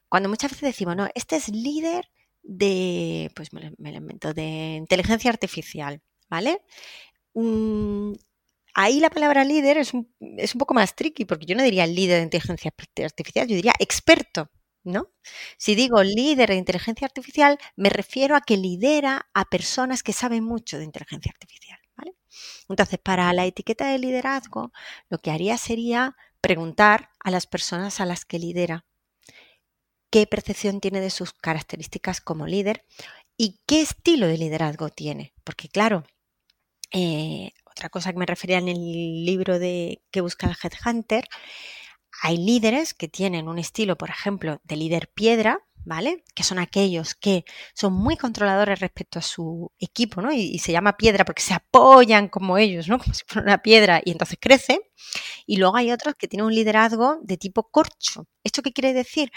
[0.07, 2.09] Cuando muchas veces decimos, no, este es líder
[2.47, 6.61] de, pues me, invento, de inteligencia artificial, ¿vale?
[7.33, 8.13] Mm,
[8.73, 11.85] ahí la palabra líder es un, es un poco más tricky, porque yo no diría
[11.85, 12.71] líder de inteligencia
[13.03, 14.49] artificial, yo diría experto,
[14.83, 15.11] ¿no?
[15.57, 20.43] Si digo líder de inteligencia artificial, me refiero a que lidera a personas que saben
[20.43, 22.15] mucho de inteligencia artificial, ¿vale?
[22.69, 24.71] Entonces, para la etiqueta de liderazgo,
[25.09, 28.85] lo que haría sería preguntar a las personas a las que lidera
[30.09, 32.85] qué percepción tiene de sus características como líder
[33.37, 35.33] y qué estilo de liderazgo tiene.
[35.43, 36.03] Porque claro,
[36.91, 41.25] eh, otra cosa que me refería en el libro de que busca el Headhunter,
[42.23, 46.23] hay líderes que tienen un estilo, por ejemplo, de líder piedra, ¿vale?
[46.35, 50.33] Que son aquellos que son muy controladores respecto a su equipo, ¿no?
[50.33, 52.99] Y, se llama piedra porque se apoyan como ellos, ¿no?
[52.99, 54.79] Como si fuera una piedra y entonces crece.
[55.45, 58.27] Y luego hay otros que tienen un liderazgo de tipo corcho.
[58.43, 59.31] ¿Esto qué quiere decir?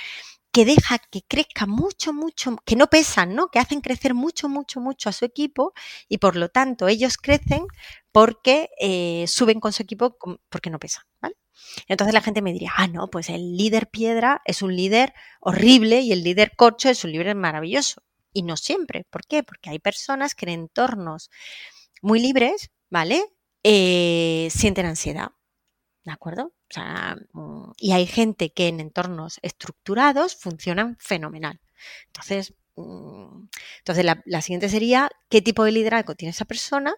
[0.52, 3.48] Que deja que crezca mucho, mucho, que no pesan, ¿no?
[3.48, 5.72] Que hacen crecer mucho, mucho, mucho a su equipo
[6.08, 7.66] y por lo tanto ellos crecen
[8.12, 10.16] porque eh, suben con su equipo
[10.48, 11.36] porque no pesan, ¿vale?
[11.86, 16.00] Entonces la gente me diría, ah, no, pues el líder piedra es un líder horrible
[16.00, 18.02] y el líder corcho es un líder maravilloso.
[18.32, 19.04] Y no siempre.
[19.10, 19.42] ¿Por qué?
[19.42, 21.30] Porque hay personas que en entornos
[22.00, 23.24] muy libres, ¿vale?
[23.64, 25.30] Eh, sienten ansiedad.
[26.04, 26.52] ¿De acuerdo?
[27.32, 31.60] Mm, y hay gente que en entornos estructurados funcionan fenomenal.
[32.06, 36.94] Entonces, mm, entonces la, siguiente sería qué tipo de liderazgo tiene esa persona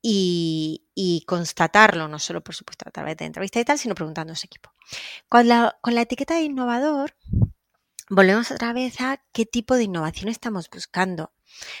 [0.00, 4.36] y, constatarlo, no solo por supuesto a través de entrevista y tal, sino preguntando a
[4.36, 4.72] su equipo.
[5.28, 7.14] Con la, con la etiqueta de innovador,
[8.10, 11.32] volvemos otra vez a qué tipo de innovación estamos buscando.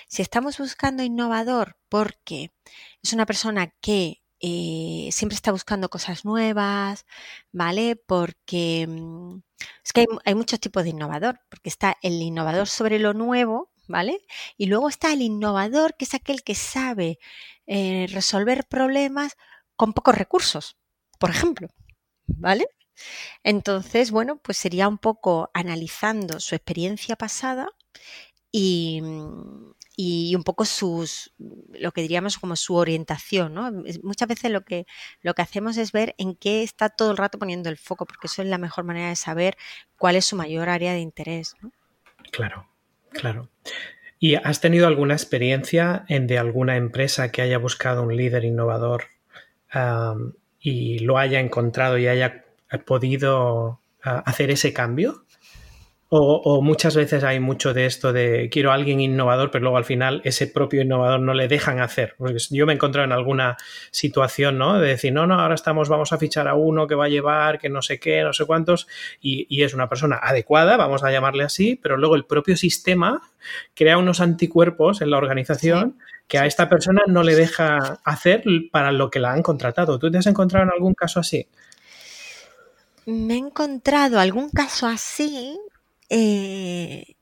[0.08, 2.52] Si estamos buscando innovador porque
[3.02, 7.06] es una persona que eh, siempre está buscando cosas nuevas,
[7.52, 7.96] ¿vale?
[7.96, 9.38] Porque mm,
[9.84, 14.20] es que hay, muchos tipos de innovador, porque está el innovador sobre lo nuevo, ¿vale?
[14.56, 17.18] Y luego está el innovador, que es aquel que sabe
[17.66, 19.36] eh, resolver problemas
[19.76, 20.76] con pocos recursos,
[21.20, 21.68] por ejemplo,
[22.26, 22.66] ¿vale?
[23.44, 27.68] Entonces, bueno, pues sería un poco analizando su experiencia pasada
[28.52, 33.70] y, mm, y un poco sus, lo que diríamos como su orientación, ¿no?
[34.02, 34.86] Muchas veces lo que,
[35.20, 38.26] lo que hacemos es ver en qué está todo el rato poniendo el foco, porque
[38.26, 39.56] eso es la mejor manera de saber
[39.98, 41.54] cuál es su mayor área de interés.
[42.30, 42.66] Claro,
[43.10, 43.48] claro.
[44.18, 49.06] ¿Y has tenido alguna experiencia en de alguna empresa que haya buscado un líder innovador
[50.60, 52.44] y lo haya encontrado y haya
[52.86, 55.24] podido ah, hacer ese cambio?
[56.14, 59.86] O, muchas veces hay mucho de esto de quiero a alguien innovador, pero luego al
[59.86, 62.16] final ese propio innovador no le dejan hacer.
[62.18, 63.56] Porque yo me he encontrado en alguna
[63.90, 64.78] situación, ¿no?
[64.78, 67.58] De decir, no, no, ahora estamos, vamos a fichar a uno que va a llevar,
[67.58, 68.88] que no sé qué, no sé cuántos,
[69.22, 73.22] y, es una persona adecuada, vamos a llamarle así, pero luego el propio sistema
[73.74, 75.96] crea unos anticuerpos en la organización
[76.28, 79.98] que a esta persona no le deja hacer para lo que la han contratado.
[79.98, 81.48] ¿Tú te has encontrado en algún caso así?
[83.06, 85.58] Me he encontrado algún caso así,
[86.14, 87.16] eh,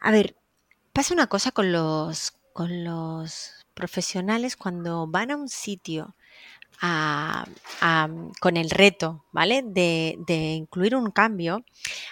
[0.00, 0.36] a ver,
[0.92, 6.16] pasa una cosa con los, con los profesionales cuando van a un sitio
[8.40, 9.62] con el reto, ¿vale?
[9.64, 11.64] De, de, incluir un cambio,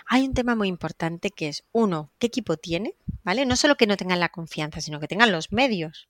[0.07, 2.95] hay un tema muy importante que es, uno, ¿qué equipo tiene?
[3.25, 3.47] ¿Vale?
[3.47, 6.09] No solo que no tengan la confianza, sino que tengan los medios.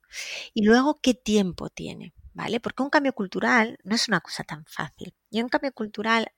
[0.53, 2.13] Y luego, ¿qué tiempo tiene?
[2.37, 2.59] ¿Vale?
[2.59, 5.11] Porque un cambio cultural no es una cosa tan fácil.
[5.31, 6.31] Y un cambio cultural,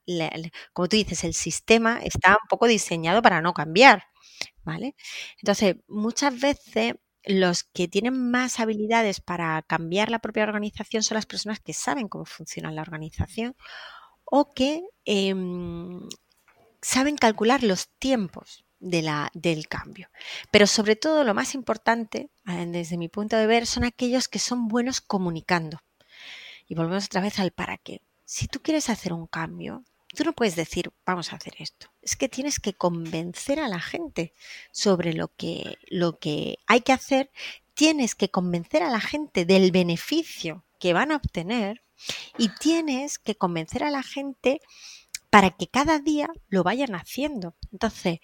[0.71, 4.05] como tú dices, el sistema está un poco diseñado para no cambiar.
[4.63, 4.95] ¿Vale?
[5.41, 6.93] Entonces, muchas veces
[7.25, 12.07] los que tienen más habilidades para cambiar la propia organización son las personas que saben
[12.07, 13.57] cómo funciona la organización
[14.23, 15.99] o que em,
[16.81, 20.07] saben calcular los tiempos del cambio.
[20.49, 24.69] Pero sobre todo lo más importante, desde mi punto de ver, son aquellos que son
[24.69, 25.79] buenos comunicando.
[26.69, 28.01] Y volvemos otra vez al para qué.
[28.23, 29.83] Si tú quieres hacer un cambio,
[30.15, 31.87] tú no puedes decir, vamos a hacer esto.
[32.01, 34.33] Es que tienes que convencer a la gente
[34.71, 37.31] sobre lo que, lo que hay que hacer.
[37.73, 41.83] Tienes que convencer a la gente del beneficio que van a obtener
[42.37, 44.61] y tienes que convencer a la gente
[45.31, 47.55] para que cada día lo vayan haciendo.
[47.71, 48.19] Entonces,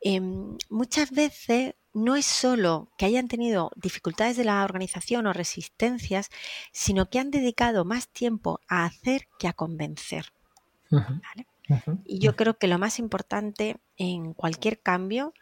[0.00, 6.30] em, muchas veces no es solo que hayan tenido dificultades de la organización o resistencias,
[6.72, 10.32] sino que han dedicado más tiempo a hacer que a convencer.
[12.04, 15.34] Y yo creo que lo más importante en cualquier cambio,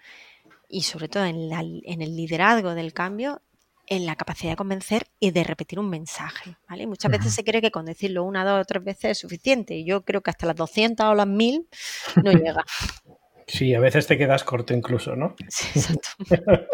[0.68, 3.40] y sobre todo en, el liderazgo del cambio,
[3.86, 6.58] en la capacidad de convencer y de repetir un mensaje.
[6.68, 6.86] ¿vale?
[6.86, 9.76] Muchas veces se cree que con decirlo una, dos o tres veces es suficiente.
[9.76, 11.66] Y yo creo que hasta las 200 o las 1000
[12.22, 12.64] no llega.
[13.48, 15.34] Sí, a veces te quedas corto incluso, ¿no?
[15.48, 16.08] Sí, exacto.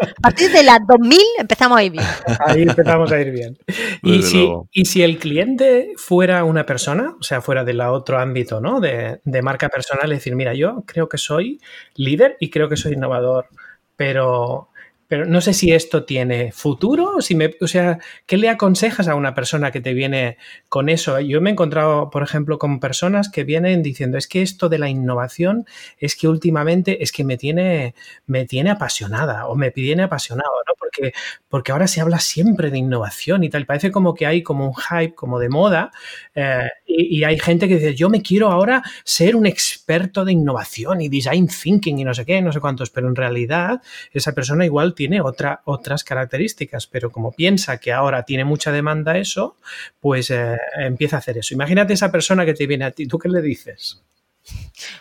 [0.01, 2.03] A partir de las 2000 empezamos a ir bien.
[2.45, 3.57] Ahí empezamos a ir bien.
[4.03, 8.59] Y si, y si, el cliente fuera una persona, o sea, fuera del otro ámbito,
[8.59, 8.81] ¿no?
[8.81, 11.61] De, de marca personal, es decir, mira, yo creo que soy
[11.95, 13.47] líder y creo que soy innovador,
[13.95, 14.69] pero
[15.07, 19.15] pero no sé si esto tiene futuro, si me, o sea, ¿qué le aconsejas a
[19.15, 20.37] una persona que te viene
[20.67, 21.19] con eso?
[21.19, 24.79] Yo me he encontrado, por ejemplo, con personas que vienen diciendo, es que esto de
[24.79, 25.65] la innovación
[25.99, 27.93] es que últimamente es que me tiene,
[28.25, 30.73] me tiene apasionada o me tiene apasionado, ¿no?
[30.79, 31.13] Porque,
[31.49, 34.75] porque ahora se habla siempre de innovación y tal, parece como que hay como un
[34.75, 35.91] hype, como de moda,
[36.33, 40.31] eh, y, y, hay gente que dice, yo me quiero ahora ser un experto de
[40.31, 43.81] innovación y design thinking y no sé qué, no sé cuántos, pero en realidad
[44.11, 49.17] esa persona igual tiene otra, otras características, pero como piensa que ahora tiene mucha demanda
[49.17, 49.57] eso,
[49.99, 51.53] pues eh, empieza a hacer eso.
[51.53, 54.01] Imagínate esa persona que te viene a ti, ¿tú qué le dices?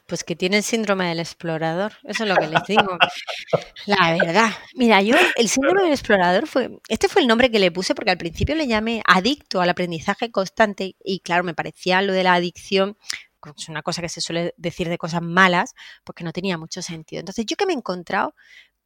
[0.07, 2.97] Pues que tiene el síndrome del explorador, eso es lo que les digo.
[3.87, 4.51] La verdad.
[4.75, 8.11] Mira, yo, el síndrome del explorador fue, este fue el nombre que le puse porque
[8.11, 12.35] al principio le llamé adicto al aprendizaje constante y claro, me parecía lo de la
[12.35, 12.97] adicción
[13.57, 15.75] es una cosa que se suele decir de cosas malas,
[16.05, 17.21] porque no tenía mucho sentido.
[17.21, 18.35] Entonces, yo que me he encontrado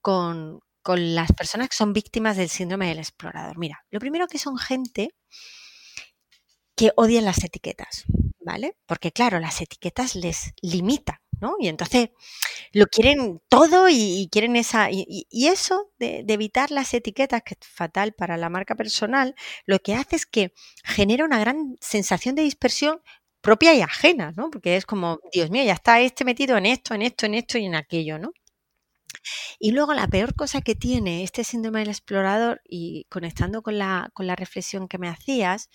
[0.00, 3.58] con, con las personas que son víctimas del síndrome del explorador.
[3.58, 5.10] Mira, lo primero que son gente
[6.74, 8.04] que odian las etiquetas,
[8.40, 8.74] ¿vale?
[8.86, 11.56] Porque claro, las etiquetas les limitan, ¿no?
[11.60, 12.08] Y entonces
[12.72, 14.88] lo quieren todo y, quieren esa...
[14.90, 19.34] Y, eso de, evitar las etiquetas, que es fatal para la marca personal,
[19.66, 23.02] lo que hace es que genera una gran sensación de dispersión
[23.42, 24.48] propia y ajena, ¿no?
[24.48, 27.58] Porque es como, Dios mío, ya está este metido en esto, en esto, en esto
[27.58, 28.32] y en aquello, ¿no?
[29.58, 34.10] Y luego la peor cosa que tiene este síndrome del explorador, y conectando con la,
[34.14, 35.70] con la reflexión que me hacías,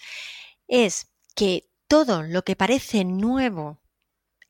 [0.68, 3.82] es que todo lo que parece nuevo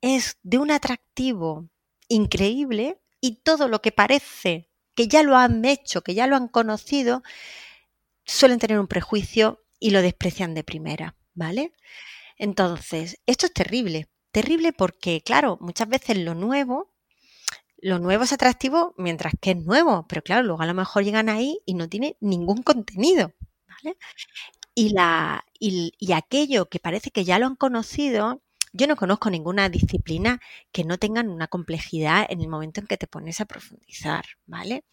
[0.02, 1.70] es de un atractivo
[2.08, 6.48] increíble y todo lo que parece que ya lo han hecho, que ya lo han
[6.48, 7.24] conocido,
[8.26, 11.74] suelen tener un prejuicio y lo desprecian de primera, ¿vale?
[12.38, 16.93] Entonces, esto es terrible, terrible porque, claro, muchas veces lo nuevo
[17.84, 21.30] lo nuevo es atractivo mientras que es nuevo, pero claro, luego a lo mejor llegan
[21.30, 23.34] ahí y no tiene ningún contenido,
[23.68, 23.98] ¿vale?
[24.76, 28.42] Y, la, y, aquello que parece que ya lo han conocido,
[28.74, 32.98] yo no conozco ninguna disciplina que no tengan una complejidad en el momento en que
[32.98, 34.86] te pones a profundizar, ¿vale?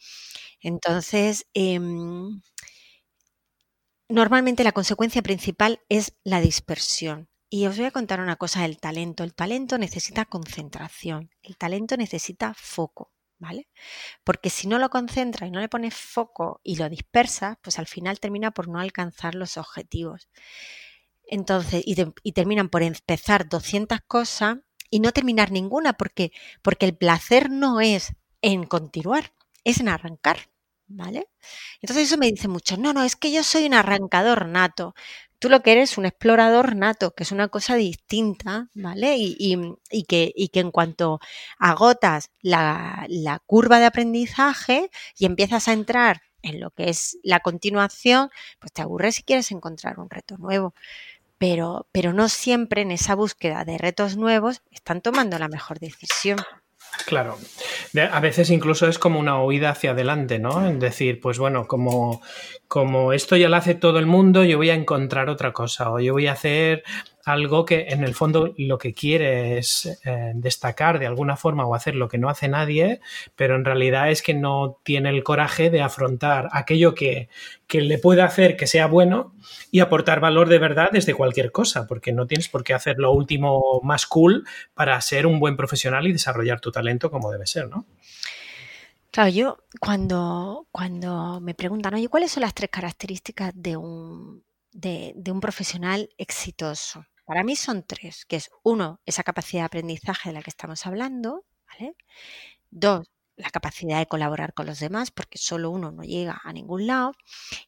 [0.63, 2.43] Entonces, em,
[4.11, 7.30] normalmente la consecuencia principal es la dispersión.
[7.53, 9.25] Y os voy a contar una cosa del talento.
[9.25, 13.69] El talento necesita concentración, el talento necesita foco, ¿vale?
[14.23, 17.89] Porque si no lo concentra y no le pones foco y lo dispersas, pues al
[17.89, 20.29] final termina por no alcanzar los objetivos.
[21.27, 24.59] Entonces, y, terminan por empezar 200 cosas
[24.91, 26.33] y no terminar ninguna, porque,
[26.63, 29.33] porque el placer no es en continuar,
[29.65, 30.39] es en arrancar.
[30.93, 31.29] ¿Vale?
[31.81, 34.95] Entonces eso me dice mucho, no, no, es que yo soy un arrancador nato.
[35.41, 39.17] Tú lo que eres un explorador nato, que es una cosa distinta, ¿vale?
[39.19, 39.57] Y,
[40.07, 41.19] que, que, en cuanto
[41.59, 43.09] agotas la,
[43.47, 48.29] curva de aprendizaje y empiezas a entrar en lo que es la continuación,
[48.59, 50.75] pues te aburres si quieres encontrar un reto nuevo.
[51.39, 56.37] Pero, pero no siempre en esa búsqueda de retos nuevos están tomando la mejor decisión.
[57.07, 57.39] Claro.
[58.13, 60.69] A veces incluso es como una huida hacia adelante, ¿no?
[60.69, 62.23] Es decir, pues bueno, como,
[62.69, 65.99] como esto ya lo hace todo el mundo, yo voy a encontrar otra cosa o
[65.99, 66.85] yo voy a hacer
[67.25, 71.75] algo que en el fondo lo que quiere es eh, destacar de alguna forma o
[71.75, 73.01] hacer lo que no hace nadie,
[73.37, 77.29] pero en realidad es que no tiene el coraje de afrontar aquello que,
[77.67, 79.35] que le puede hacer que sea bueno
[79.71, 83.13] y aportar valor de verdad desde cualquier cosa, porque no tienes por qué hacer lo
[83.13, 87.69] último más cool para ser un buen profesional y desarrollar tu talento como debe ser,
[87.69, 87.87] ¿no?
[89.11, 95.13] Claro, yo cuando, cuando me preguntan, oye, ¿cuáles son las tres características de un, de,
[95.17, 97.07] de un profesional exitoso?
[97.25, 100.87] Para mí son tres, que es uno, esa capacidad de aprendizaje de la que estamos
[100.87, 101.95] hablando, ¿vale?
[102.71, 106.87] Dos, la capacidad de colaborar con los demás, porque solo uno no llega a ningún
[106.87, 107.13] lado.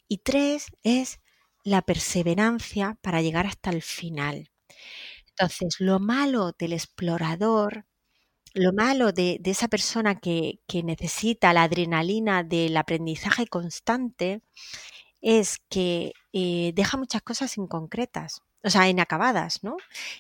[0.09, 1.21] Y tres, es
[1.65, 4.51] la perseverancia para llegar hasta el final.
[5.29, 7.87] Entonces, lo malo del explorador,
[8.55, 14.43] lo malo de, esa persona que, necesita la adrenalina del aprendizaje constante
[15.21, 19.76] es que eh, deja muchas cosas inconcretas, o sea, inacabadas, ¿no?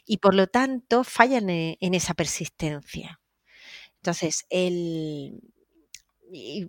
[0.06, 3.20] Y por lo tanto fallan en, en esa persistencia.
[3.98, 5.40] Entonces, el,
[6.34, 6.66] eh,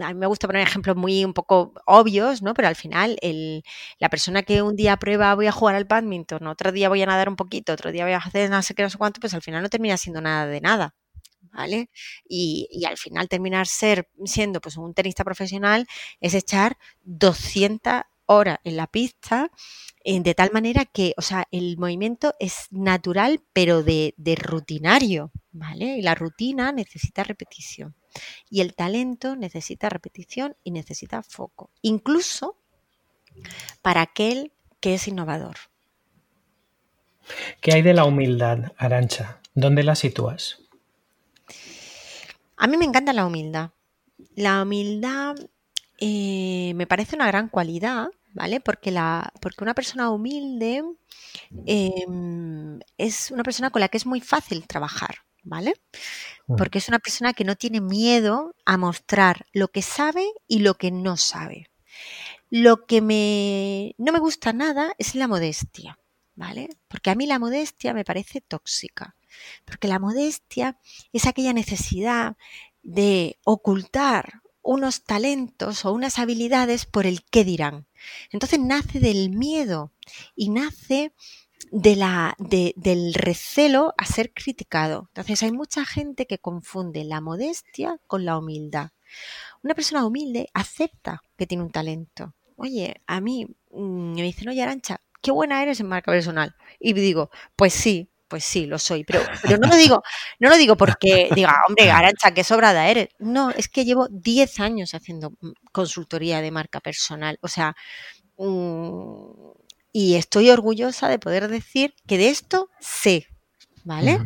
[0.00, 2.54] a mí me gusta poner ejemplos muy un poco obvios, ¿no?
[2.54, 3.62] Pero al final, el,
[3.98, 7.06] la persona que un día prueba voy a jugar al badminton, otro día voy a
[7.06, 9.34] nadar un poquito, otro día voy a hacer no sé qué, no sé cuánto, pues
[9.34, 10.94] al final no termina siendo nada de nada.
[11.52, 11.90] ¿Vale?
[12.28, 15.86] Y, y al final terminar ser, siendo pues un tenista profesional
[16.20, 19.50] es echar 200 horas en la pista
[20.04, 25.32] eh, de tal manera que, o sea, el movimiento es natural pero de, de rutinario,
[25.52, 25.96] ¿vale?
[25.98, 27.94] Y la rutina necesita repetición.
[28.48, 32.56] Y el talento necesita repetición y necesita foco, incluso
[33.82, 35.56] para aquel que es innovador.
[37.60, 39.40] ¿Qué hay de la humildad, Arancha?
[39.54, 40.62] ¿Dónde la sitúas?
[42.56, 43.70] A mí me encanta la humildad.
[44.34, 45.36] La humildad
[45.98, 48.60] eh, me parece una gran cualidad, ¿vale?
[48.60, 50.84] Porque, la, porque una persona humilde
[51.66, 55.74] em, es una persona con la que es muy fácil trabajar, ¿vale?
[56.46, 56.56] Mm.
[56.56, 60.74] Porque es una persona que no tiene miedo a mostrar lo que sabe y lo
[60.74, 61.70] que no sabe.
[62.50, 65.98] Lo que me, no me gusta nada es la modestia,
[66.34, 66.68] ¿vale?
[66.88, 69.16] Porque a mí la modestia me parece tóxica.
[69.64, 70.78] Porque la modestia
[71.12, 72.36] es aquella necesidad
[72.82, 77.86] de ocultar unos talentos o unas habilidades por el qué dirán.
[78.30, 79.92] Entonces nace del miedo
[80.34, 81.12] y nace
[81.70, 85.08] de la, del recelo a ser criticado.
[85.08, 88.90] Entonces hay mucha gente que confunde la modestia con la humildad.
[89.62, 92.34] Una persona humilde acepta que tiene un talento.
[92.56, 96.54] Oye, a mí mm, me dicen, oye Arancha, qué buena eres en marca personal.
[96.80, 99.04] Y digo, pues sí, pues sí, lo soy.
[99.04, 100.02] Pero, pero no lo digo,
[100.38, 103.08] no lo digo porque diga, hombre, Arancha, qué sobrada eres.
[103.18, 107.38] No, es que llevo 10 años haciendo mm, consultoría de marca personal.
[107.42, 107.76] O sea,
[108.38, 109.30] mm,
[109.92, 113.26] y estoy orgullosa de poder decir que de esto sé,
[113.84, 114.18] ¿vale?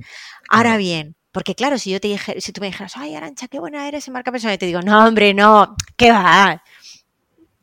[0.48, 3.60] Ahora bien, porque claro, si yo te dije, si tú me dijeras, ay, Arancha, qué
[3.60, 6.60] buena eres en marca personal, y te digo, no, hombre, no, ¿qué va?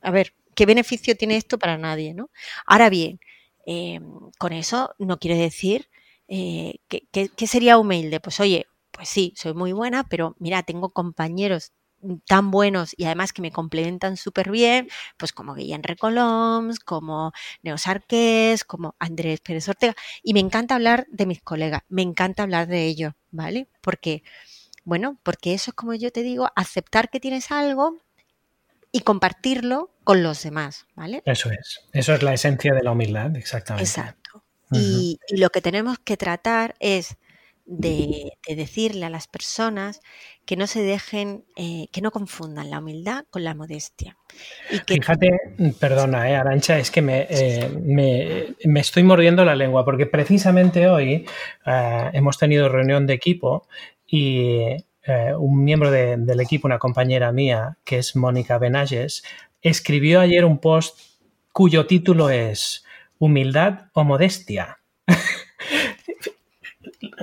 [0.02, 2.30] A ver, ¿qué beneficio tiene esto para nadie, no?
[2.66, 3.20] Ahora bien,
[3.66, 5.90] em, con eso no quiere decir
[6.28, 8.20] eh, que, sería humilde.
[8.20, 11.72] Pues oye, pues sí, soy muy buena, pero mira, tengo compañeros
[12.28, 17.32] tan buenos y además que me complementan súper bien, pues como Guillén Recoloms, como
[17.64, 19.96] Neos Arqués, como Andrés Pérez Ortega.
[20.22, 23.68] Y me encanta hablar de mis colegas, me encanta hablar de ellos, ¿vale?
[23.82, 24.24] Porque,
[24.84, 27.98] bueno, porque eso es como yo te digo, aceptar que tienes algo
[28.92, 31.24] y compartirlo con los demás, ¿vale?
[31.26, 33.90] Eso es, eso es la esencia de la humildad, exactamente.
[33.90, 34.44] Exacto.
[34.72, 37.18] Y lo que tenemos que tratar es
[37.68, 40.00] de, decirle a las personas
[40.46, 44.18] que no se dejen, eh, que no confundan la humildad con la modestia.
[44.88, 45.30] Fíjate,
[45.80, 51.26] perdona, eh, Arancha, es que eh, me, me, estoy mordiendo la lengua porque precisamente hoy
[51.66, 53.68] hemos tenido reunión de equipo
[54.08, 54.78] y
[55.38, 59.24] un miembro del equipo, una compañera mía, que es Mónica Benages,
[59.62, 61.00] escribió ayer un post
[61.54, 62.86] cuyo título es
[63.20, 64.80] Humildad o modestia.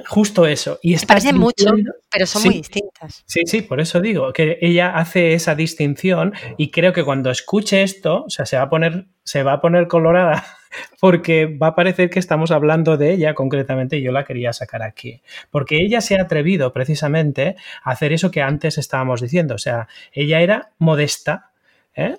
[0.06, 0.78] justo eso.
[0.82, 1.72] Y Se parecen mucho,
[2.10, 3.24] pero son muy distintas.
[3.26, 7.82] Sí, sí, por eso digo que ella hace esa distinción y creo que cuando escuche
[7.82, 10.44] esto, o sea, se va a poner, se va a poner colorada
[11.00, 14.82] porque va a parecer que estamos hablando de ella concretamente y yo la quería sacar
[14.82, 15.22] aquí.
[15.50, 19.54] Porque ella se ha atrevido precisamente a hacer eso que antes estábamos diciendo.
[19.54, 21.50] O sea, ella era modesta,
[21.94, 22.16] ¿eh?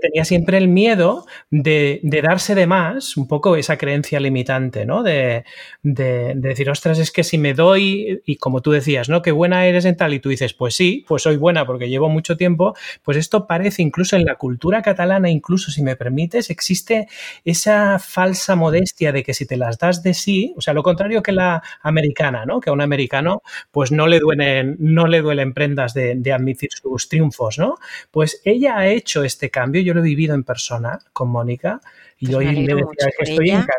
[0.00, 5.02] Tenía siempre el miedo de, darse de más, un poco esa creencia limitante, ¿no?
[5.02, 5.44] De,
[5.82, 9.22] decir, ostras, es que si me doy, y como tú decías, ¿no?
[9.22, 12.08] Qué buena eres en tal, y tú dices, pues sí, pues soy buena porque llevo
[12.08, 17.08] mucho tiempo, pues esto parece incluso en la cultura catalana, incluso si me permites, existe
[17.44, 21.22] esa falsa modestia de que si te las das de sí, o sea, lo contrario
[21.22, 22.60] que la americana, ¿no?
[22.60, 26.70] Que a un americano, pues no le duelen, no le duelen prendas de, de admitir
[26.72, 27.76] sus triunfos, ¿no?
[28.10, 31.80] Pues ella ha hecho este cambio yo lo he vivido en persona con Mónica
[32.18, 33.76] y pues hoy le decía que estoy encantada.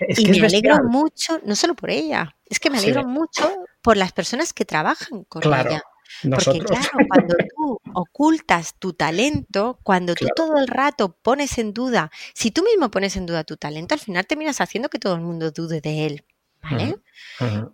[0.00, 3.50] Es y me alegro mucho, no solo por ella, es que me alegro mucho
[3.82, 5.82] por las personas que trabajan con ella.
[6.22, 12.10] Porque claro, cuando tú ocultas tu talento, cuando tú todo el rato pones en duda,
[12.34, 15.22] si tú mismo pones en duda tu talento, al final terminas haciendo que todo el
[15.22, 16.24] mundo dude de él.
[16.62, 16.96] ¿vale?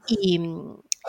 [0.06, 0.40] Y,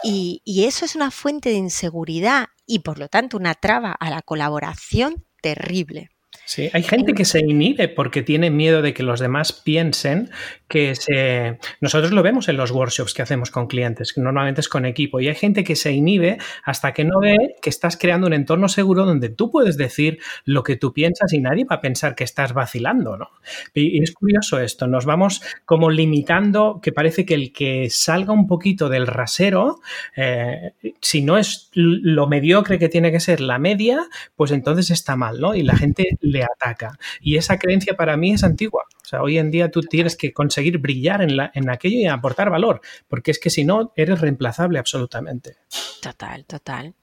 [0.03, 4.09] y, y, eso es una fuente de inseguridad y por lo tanto una traba a
[4.09, 6.09] la colaboración terrible.
[6.45, 10.29] Sí, hay gente que se inhibe porque tiene miedo de que los demás piensen
[10.67, 11.59] que se...
[11.79, 15.19] Nosotros lo vemos en los workshops que hacemos con clientes, que normalmente es con equipo,
[15.19, 18.67] y hay gente que se inhibe hasta que no ve que estás creando un entorno
[18.67, 22.23] seguro donde tú puedes decir lo que tú piensas y nadie va a pensar que
[22.23, 23.29] estás vacilando, ¿no?
[23.73, 28.47] Y, es curioso esto, nos vamos como limitando, que parece que el que salga un
[28.47, 29.79] poquito del rasero,
[30.17, 35.15] eh, si no es lo mediocre que tiene que ser la media, pues entonces está
[35.15, 35.55] mal, ¿no?
[35.55, 36.97] Y la gente le ataca.
[37.21, 38.83] Y esa creencia para mí es antigua.
[39.01, 42.07] O sea, hoy en día tú tienes que conseguir brillar en, la, en aquello y
[42.07, 45.57] aportar valor, porque es que si no, eres reemplazable absolutamente.
[46.01, 46.95] Total, total.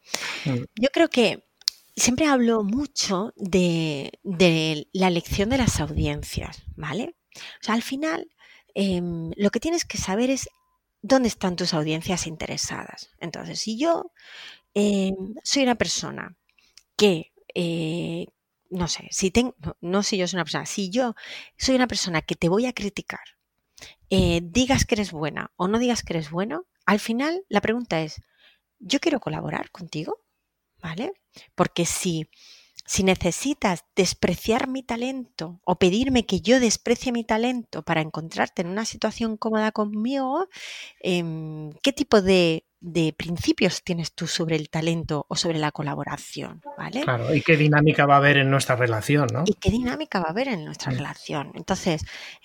[0.45, 0.65] Mm.
[0.77, 1.45] Yo creo que
[1.97, 4.19] siempre hablo mucho de,
[4.93, 7.15] la elección de las audiencias, ¿vale?
[7.37, 8.29] O sea, al final,
[8.75, 10.49] em, lo que tienes que saber es
[11.03, 13.11] dónde están tus audiencias interesadas.
[13.19, 14.13] Entonces, si yo
[14.75, 16.37] em, soy una persona
[16.97, 18.27] que eh,
[18.71, 21.15] no sé, si tengo, no, si yo soy una persona, si yo
[21.59, 23.21] soy una persona que te voy a criticar,
[24.11, 28.01] eh, digas que eres buena o no digas que eres bueno, al final la pregunta
[28.01, 28.23] es,
[28.79, 30.19] ¿yo quiero colaborar contigo?
[30.83, 31.13] ¿Vale?
[31.55, 32.29] Porque si,
[32.87, 38.69] si necesitas despreciar mi talento o pedirme que yo desprecie mi talento para encontrarte en
[38.69, 40.49] una situación cómoda conmigo,
[41.01, 46.63] em, ¿qué tipo de de principios tienes tú sobre el talento o sobre la colaboración,
[46.79, 47.03] ¿vale?
[47.03, 49.45] Claro, y qué dinámica va a haber en nuestra relación, ¿no?
[49.47, 51.53] Y qué dinámica va a haber en nuestra relación.
[51.55, 52.05] Entonces,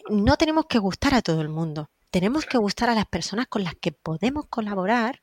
[0.09, 1.89] no tenemos que gustar a todo el mundo.
[2.11, 5.21] Tenemos que gustar a las personas con las que podemos colaborar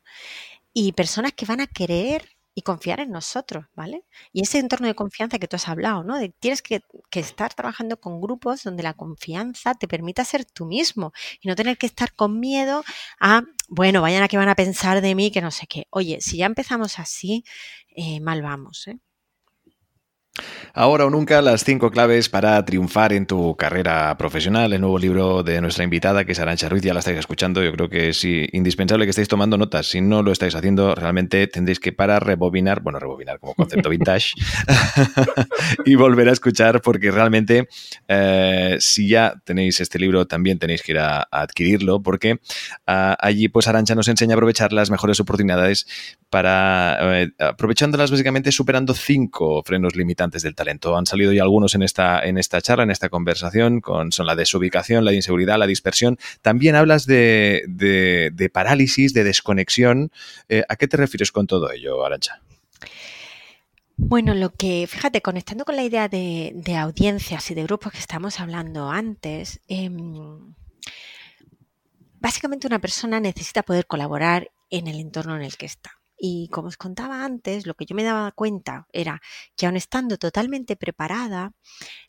[0.73, 4.05] y personas que van a querer y confiar en nosotros, ¿vale?
[4.33, 6.19] Y ese entorno de confianza que tú has hablado, ¿no?
[6.19, 6.83] De, tienes que,
[7.13, 11.79] estar trabajando con grupos donde la confianza te permita ser tú mismo y no tener
[11.79, 12.85] que estar con miedo
[13.21, 13.43] a,
[13.75, 15.87] bueno, vayan a que van a pensar de mí, que no sé qué.
[15.91, 17.43] Oye, si ya empezamos así,
[17.97, 18.99] eh, mal vamos, ¿eh?
[20.75, 24.73] Ahora o nunca, las cinco claves para triunfar en tu carrera profesional.
[24.73, 27.63] El nuevo libro de nuestra invitada, que es Arancha Ruiz, ya la estáis escuchando.
[27.63, 29.87] Yo creo que es indispensable que estéis tomando notas.
[29.87, 34.33] Si no lo estáis haciendo, realmente tendréis que para rebobinar, bueno, rebobinar como concepto vintage,
[35.85, 37.69] y volver a escuchar, porque realmente,
[38.09, 42.41] eh, si ya tenéis este libro, también tenéis que ir a, adquirirlo, porque
[42.87, 45.87] ah, allí, pues Arancha nos enseña a aprovechar las mejores oportunidades
[46.33, 50.97] para, eh, aprovechándolas básicamente superando cinco frenos limitantes del talento.
[50.97, 54.35] Han salido ya algunos en esta, en esta charla, en esta conversación, con, son la
[54.35, 56.19] desubicación, la inseguridad, la dispersión.
[56.41, 60.11] También hablas de, de, parálisis, de desconexión.
[60.49, 62.41] Eh, ¿A qué te refieres con todo ello, Arancha?
[63.99, 68.41] Bueno, lo que, fíjate, conectando con la idea de, audiencias y de grupos que estamos
[68.41, 70.55] hablando antes, em,
[72.21, 76.02] básicamente una persona necesita poder colaborar en el entorno en el que está.
[76.25, 79.21] Y como os contaba antes, lo que yo me daba cuenta era
[79.57, 81.53] que aun estando totalmente preparada,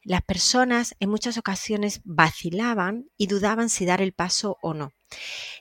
[0.03, 4.91] las personas en muchas ocasiones vacilaban y dudaban si dar el paso o no.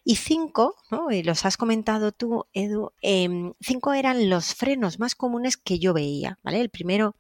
[0.05, 1.11] Y cinco, ¿no?
[1.11, 5.95] y los has comentado tú, Edu, em, cinco eran los frenos más comunes que yo
[5.95, 6.39] veía.
[6.43, 6.61] ¿vale?
[6.61, 7.17] El primero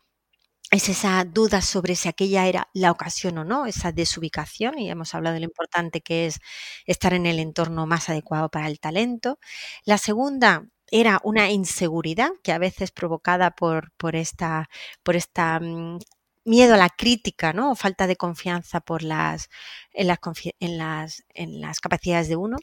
[0.70, 5.14] es esa duda sobre si aquella era la ocasión o no, esa desubicación, y hemos
[5.14, 6.40] hablado de lo importante que es
[6.84, 9.38] estar en el entorno más adecuado para el talento.
[9.86, 14.68] La segunda era una inseguridad que a veces provocada por, por esta,
[15.02, 15.98] por esta mm,
[16.44, 17.72] miedo a la crítica, ¿no?
[17.72, 19.48] O falta de confianza por las,
[19.92, 20.18] en, las,
[20.60, 22.58] en las, en las capacidades de uno.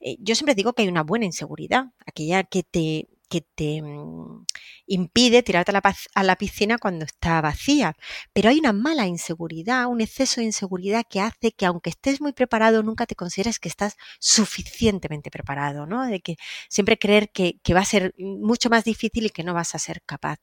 [0.00, 4.44] Eh, yo siempre digo que hay una buena inseguridad, aquella que te que te mm,
[4.86, 7.96] impide tirarte a la, piscina cuando está vacía.
[8.32, 12.32] Pero hay una mala inseguridad, un exceso de inseguridad que hace que aunque estés muy
[12.32, 16.06] preparado, nunca te consideres que estás suficientemente preparado, ¿no?
[16.06, 16.36] De que
[16.68, 20.02] siempre creer que, va a ser mucho más difícil y que no vas a ser
[20.02, 20.38] capaz.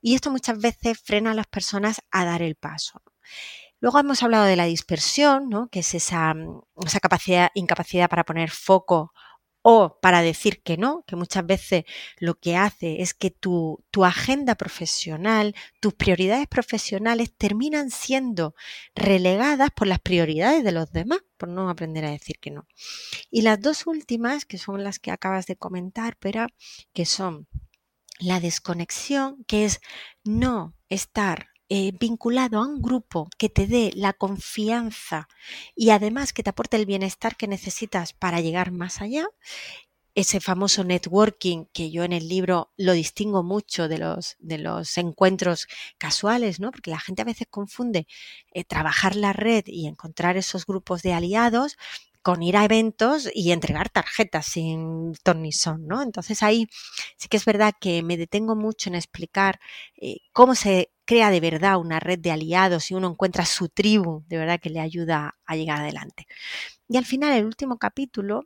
[0.00, 3.02] Y esto muchas veces frena a las personas a dar el paso.
[3.80, 5.68] Luego hemos hablado de la dispersión, ¿no?
[5.68, 6.34] que es esa,
[6.84, 9.12] esa capacidad, incapacidad para poner foco
[9.62, 11.84] o para decir que no, que muchas veces
[12.18, 18.54] lo que hace es que tu, tu, agenda profesional, tus prioridades profesionales terminan siendo
[18.94, 22.66] relegadas por las prioridades de los demás, por no aprender a decir que no.
[23.30, 26.46] Y las dos últimas, que son las que acabas de comentar, pero
[26.92, 27.46] que son
[28.20, 29.80] la desconexión, que es
[30.24, 35.28] no estar eh, vinculado a un grupo que te dé la confianza
[35.76, 39.26] y además que te aporte el bienestar que necesitas para llegar más allá,
[40.14, 44.98] ese famoso networking que yo en el libro lo distingo mucho de los, de los
[44.98, 46.72] encuentros casuales, ¿no?
[46.72, 48.08] Porque la gente a veces confunde
[48.52, 51.76] eh, trabajar la red y encontrar esos grupos de aliados
[52.22, 56.02] con ir a eventos y entregar tarjetas sin ton ni son, ¿no?
[56.02, 56.66] Entonces ahí
[57.16, 59.60] sí que es verdad que me detengo mucho en explicar
[59.96, 64.24] eh, cómo se crea de verdad una red de aliados y uno encuentra su tribu,
[64.26, 66.26] de verdad que le ayuda a llegar adelante.
[66.86, 68.44] Y al final, el último capítulo,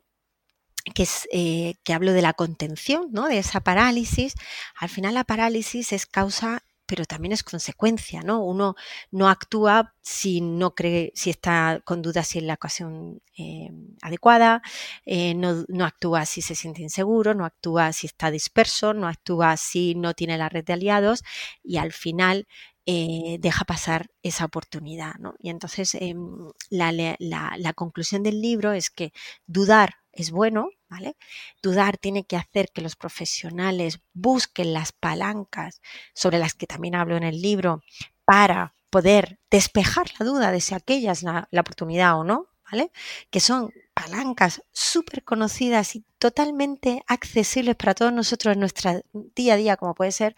[0.95, 3.27] que es eh, que hablo de la contención, ¿no?
[3.27, 4.35] De esa parálisis.
[4.77, 6.63] Al final la parálisis es causa
[6.93, 8.43] pero también es consecuencia, ¿no?
[8.43, 8.75] Uno
[9.09, 13.71] no actúa si no cree, si está con dudas si es la ocasión eh,
[14.03, 14.61] adecuada,
[15.03, 19.95] eh, no, actúa si se siente inseguro, no actúa si está disperso, no actúa si
[19.95, 21.23] no tiene la red de aliados
[21.63, 22.47] y al final
[22.85, 25.33] eh, deja pasar esa oportunidad, ¿no?
[25.39, 29.13] Y entonces em, la conclusión del libro es que
[29.47, 31.17] dudar es bueno, ¿vale?
[31.63, 35.81] Dudar tiene que hacer que los profesionales busquen las palancas
[36.13, 37.81] sobre las que también hablo en el libro
[38.25, 42.91] para poder despejar la duda de si aquella es la, oportunidad o no, ¿vale?
[43.31, 49.01] Que son palancas súper conocidas y totalmente accesibles para todos nosotros en nuestro
[49.35, 50.35] día a día, como puede ser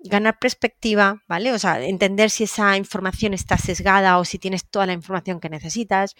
[0.00, 1.52] ganar perspectiva, ¿vale?
[1.52, 5.48] O sea, entender si esa información está sesgada o si tienes toda la información que
[5.48, 6.14] necesitas,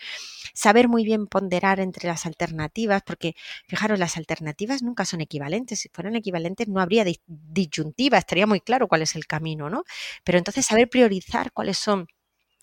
[0.54, 3.34] saber muy bien ponderar entre las alternativas, porque
[3.68, 8.88] fijaros, las alternativas nunca son equivalentes, si fueran equivalentes no habría disyuntiva, estaría muy claro
[8.88, 9.84] cuál es el camino, ¿no?
[10.24, 12.08] Pero entonces saber priorizar cuáles son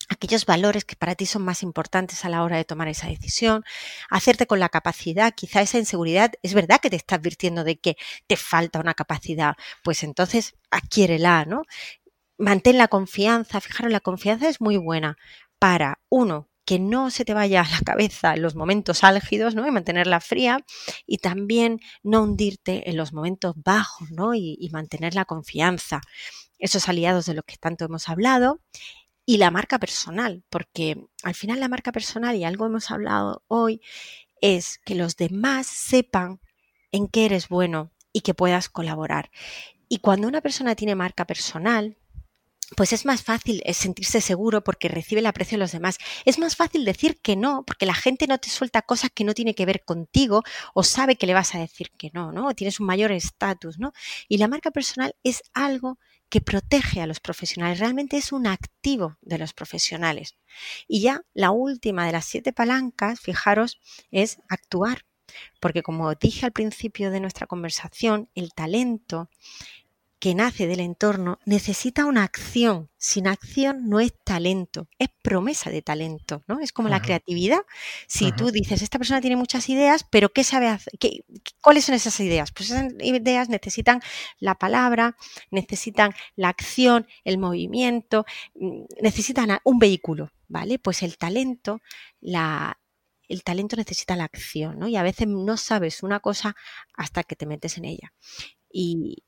[0.08, 3.64] aquellos valores que para ti son más importantes a la hora de tomar esa decisión,
[4.10, 7.96] hacerte con la capacidad, quizá esa inseguridad, es verdad que te está advirtiendo de que
[8.26, 11.62] te falta una capacidad, pues entonces adquiérela, ¿no?
[12.38, 15.16] Mantén la confianza, fijaros, la confianza es muy buena
[15.58, 19.66] para, uno, que no se te vaya a la cabeza en los momentos álgidos, ¿no?
[19.66, 20.58] Y mantenerla fría
[21.06, 24.34] y también no hundirte en los momentos bajos, ¿no?
[24.34, 26.00] Y, y mantener la confianza.
[26.58, 28.60] Esos aliados de los que tanto hemos hablado
[29.26, 33.80] y la marca personal, porque al final la marca personal, y algo hemos hablado hoy,
[34.40, 36.40] es que los demás sepan
[36.92, 39.30] en qué eres bueno y que puedas colaborar.
[39.88, 41.96] Y cuando una persona tiene marca personal,
[42.76, 45.98] pues es más fácil sentirse seguro porque recibe el aprecio de los demás.
[46.24, 49.34] Es más fácil decir que no, porque la gente no te suelta cosas que no
[49.34, 50.42] tiene que ver contigo
[50.74, 52.48] o sabe que le vas a decir que no, ¿no?
[52.48, 53.92] O tienes un mayor estatus, ¿no?
[54.28, 55.98] Y la marca personal es algo
[56.34, 60.36] que protege a los profesionales, realmente es un activo de los profesionales.
[60.88, 63.78] Y ya la última de las siete palancas, fijaros,
[64.10, 65.06] es actuar.
[65.60, 69.30] Porque como dije al principio de nuestra conversación, el talento
[70.24, 72.88] que nace del entorno necesita una acción.
[72.96, 76.60] Sin acción no es talento, es promesa de talento, ¿no?
[76.60, 77.60] Es como la creatividad.
[78.06, 80.94] Si tú dices, esta persona tiene muchas ideas, pero ¿qué sabe hacer?
[80.98, 81.26] ¿Qué,
[81.60, 82.52] ¿Cuáles son esas ideas?
[82.52, 84.00] Pues esas ideas necesitan
[84.38, 85.14] la palabra,
[85.50, 90.78] necesitan la acción, el movimiento, mm, necesitan un vehículo, ¿vale?
[90.78, 91.82] Pues el talento,
[92.22, 92.80] la,
[93.28, 94.88] el talento necesita la acción, ¿no?
[94.88, 96.56] Y a veces no sabes una cosa
[96.94, 98.14] hasta que te metes en ella.
[98.72, 99.22] Y,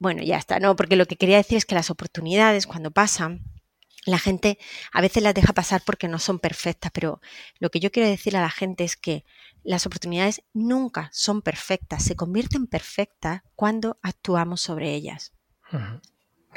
[0.00, 3.44] bueno, ya está, no, porque lo que quería decir es que las oportunidades cuando pasan,
[4.06, 4.58] la gente
[4.92, 7.20] a veces las deja pasar porque no son perfectas, pero
[7.58, 9.26] lo que yo quiero decir a la gente es que
[9.62, 15.34] las oportunidades nunca son perfectas, se convierten perfectas cuando actuamos sobre ellas.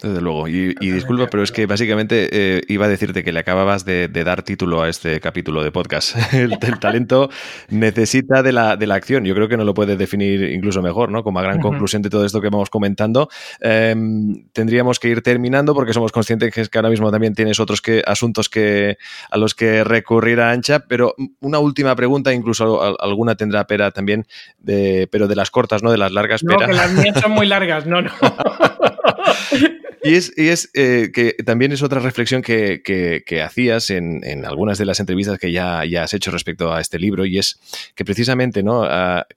[0.01, 0.47] Desde luego.
[0.47, 4.41] Y, disculpa, pero es que básicamente eh, iba a decirte que le acababas de, dar
[4.41, 6.17] título a este capítulo de podcast.
[6.33, 7.29] El, talento
[7.69, 9.23] necesita de la, de la, acción.
[9.23, 11.23] Yo creo que no lo puedes definir incluso mejor, ¿no?
[11.23, 13.29] Como gran conclusión de todo esto que vamos comentando.
[13.61, 18.03] Em, tendríamos que ir terminando porque somos conscientes que ahora mismo también tienes otros que,
[18.05, 18.97] asuntos que,
[19.29, 20.79] a los que recurrir a Ancha.
[20.79, 24.25] Pero una última pregunta, incluso alguna tendrá pera también,
[24.57, 25.91] de, pero de las cortas, ¿no?
[25.91, 28.11] De las largas no, Que las mías son muy largas, no, no.
[30.03, 34.99] y es, eh, que también es otra reflexión que, hacías en, en, algunas de las
[34.99, 37.59] entrevistas que ya, ya, has hecho respecto a este libro, y es
[37.95, 38.87] que precisamente ¿no?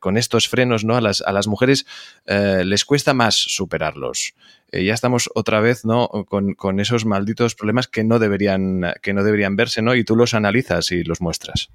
[0.00, 0.96] con estos frenos ¿no?
[0.96, 1.86] a, las, a las mujeres
[2.26, 4.34] eh, les cuesta más superarlos.
[4.72, 6.08] Eh, ya estamos otra vez ¿no?
[6.28, 9.94] Con, con, esos malditos problemas que no deberían, que no deberían verse, ¿no?
[9.94, 11.70] Y tú los analizas y los muestras.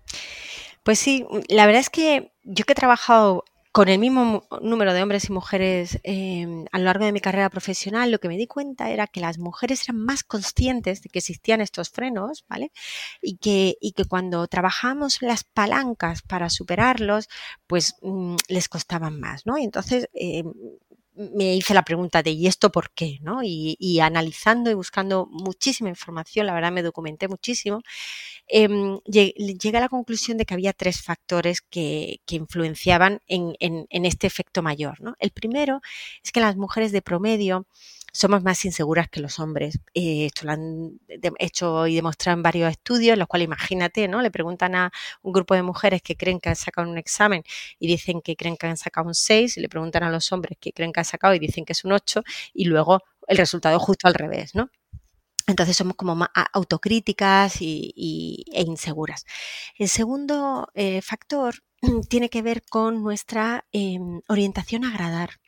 [0.83, 5.01] Pues sí, la verdad es que yo que he trabajado con el mismo número de
[5.01, 8.45] hombres y mujeres em, a lo largo de mi carrera profesional, lo que me di
[8.45, 12.71] cuenta era que las mujeres eran más conscientes de que existían estos frenos, ¿vale?
[13.21, 17.29] Y que, y que cuando trabajamos las palancas para superarlos,
[17.67, 19.57] pues mm, les costaban más, ¿no?
[19.57, 20.51] Y entonces em,
[21.13, 23.19] me hice la pregunta de ¿y esto por qué?
[23.21, 23.41] ¿no?
[23.43, 27.81] Y, analizando y buscando muchísima información, la verdad me documenté muchísimo,
[28.47, 28.67] eh,
[29.05, 34.61] llegué a la conclusión de que había tres factores que, influenciaban en, en, este efecto
[34.61, 35.01] mayor.
[35.01, 35.15] ¿no?
[35.19, 35.81] El primero
[36.23, 37.67] es que las mujeres de promedio
[38.11, 39.79] somos más inseguras que los hombres.
[39.93, 40.99] Eh, esto lo han
[41.39, 44.21] hecho y demostrado en varios estudios, los cuales imagínate, ¿no?
[44.21, 47.43] Le preguntan a un grupo de mujeres que creen que han sacado un examen
[47.79, 50.57] y dicen que creen que han sacado un 6, y le preguntan a los hombres
[50.59, 52.23] que creen que han sacado y dicen que es un 8,
[52.53, 54.69] y luego el resultado es justo al revés, ¿no?
[55.51, 59.25] Entonces somos como más autocríticas y, e inseguras.
[59.77, 61.55] El segundo eh, factor
[62.09, 65.41] tiene que ver con nuestra em, orientación a agradar.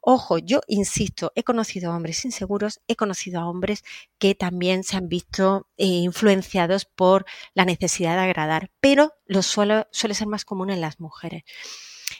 [0.00, 3.82] Ojo, yo insisto, he conocido a hombres inseguros, he conocido a hombres
[4.18, 9.86] que también se han visto eh, influenciados por la necesidad de agradar, pero lo suele,
[9.90, 11.42] suele ser más común en las mujeres.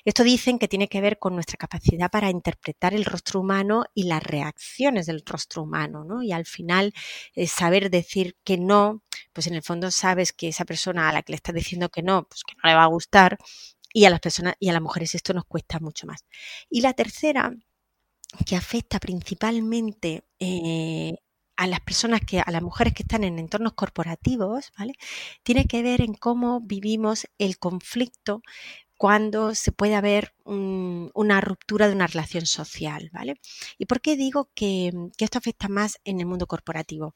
[0.05, 4.05] Esto dicen que tiene que ver con nuestra capacidad para interpretar el rostro humano y
[4.05, 6.23] las reacciones del rostro humano, ¿no?
[6.23, 6.93] Y al final
[7.35, 11.23] eh, saber decir que no, pues en el fondo sabes que esa persona a la
[11.23, 13.39] que le estás diciendo que no, pues que no le va a gustar
[13.93, 16.25] y a las personas y a las mujeres esto nos cuesta mucho más.
[16.69, 17.53] Y la tercera,
[18.47, 21.17] que afecta principalmente eh,
[21.57, 24.95] a las personas que, a las mujeres que están en entornos corporativos, ¿vale?
[25.43, 28.43] Tiene que ver en cómo vivimos el conflicto
[29.01, 33.41] cuando se puede haber una ruptura de una relación social, ¿vale?
[33.79, 37.15] ¿Y por qué digo que, que esto afecta más en el mundo corporativo?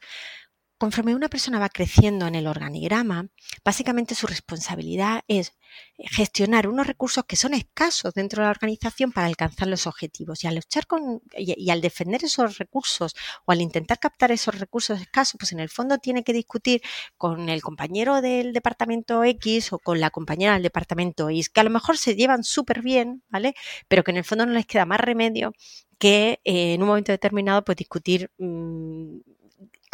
[0.84, 3.26] Conforme una persona va creciendo en el organigrama,
[3.64, 5.54] básicamente su responsabilidad es
[5.96, 10.44] gestionar unos recursos que son escasos dentro de la organización para alcanzar los objetivos.
[10.44, 13.14] Y al luchar con y, al defender esos recursos
[13.46, 16.82] o al intentar captar esos recursos escasos, pues en el fondo tiene que discutir
[17.16, 21.64] con el compañero del departamento X o con la compañera del departamento Y, que a
[21.64, 23.54] lo mejor se llevan súper bien, ¿vale?
[23.88, 25.54] Pero que en el fondo no les queda más remedio
[25.98, 29.20] que eh, en un momento determinado pues discutir mm,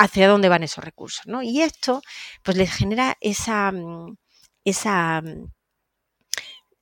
[0.01, 1.42] hacia dónde van esos recursos, ¿no?
[1.42, 2.03] Y esto,
[2.42, 4.16] pues les genera esa, mm,
[4.64, 5.53] esa, mm,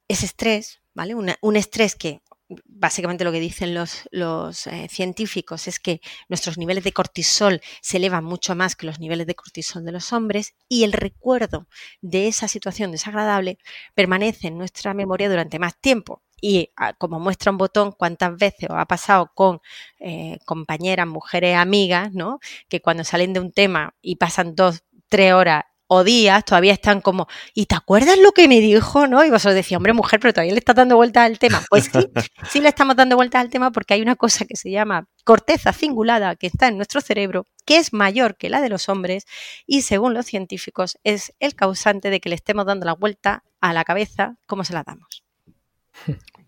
[0.08, 1.14] ese estrés, ¿vale?
[1.14, 2.22] un estrés que
[2.64, 7.98] básicamente lo que dicen los, los eh, científicos es que nuestros niveles de cortisol se
[7.98, 11.68] elevan mucho más que los niveles de cortisol de los hombres y el recuerdo
[12.00, 13.58] de esa situación desagradable
[13.94, 18.70] permanece en nuestra memoria durante más tiempo y ah, como muestra un botón cuántas veces
[18.70, 19.61] os ha pasado con
[19.99, 22.39] eh, compañeras, mujeres, amigas, ¿no?
[22.68, 27.01] Que cuando salen de un tema y pasan dos, tres horas o días, todavía están
[27.01, 29.07] como, ¿y te acuerdas lo que me dijo?
[29.07, 29.24] ¿no?
[29.24, 31.62] Y vosotros decís, hombre, mujer, pero todavía le estás dando vueltas al tema.
[31.70, 32.11] Pues sí,
[32.51, 35.72] sí le estamos dando vueltas al tema porque hay una cosa que se llama corteza
[35.72, 39.24] cingulada que está en nuestro cerebro, que es mayor que la de los hombres
[39.66, 43.72] y según los científicos es el causante de que le estemos dando la vuelta a
[43.72, 45.28] la cabeza como se la damos.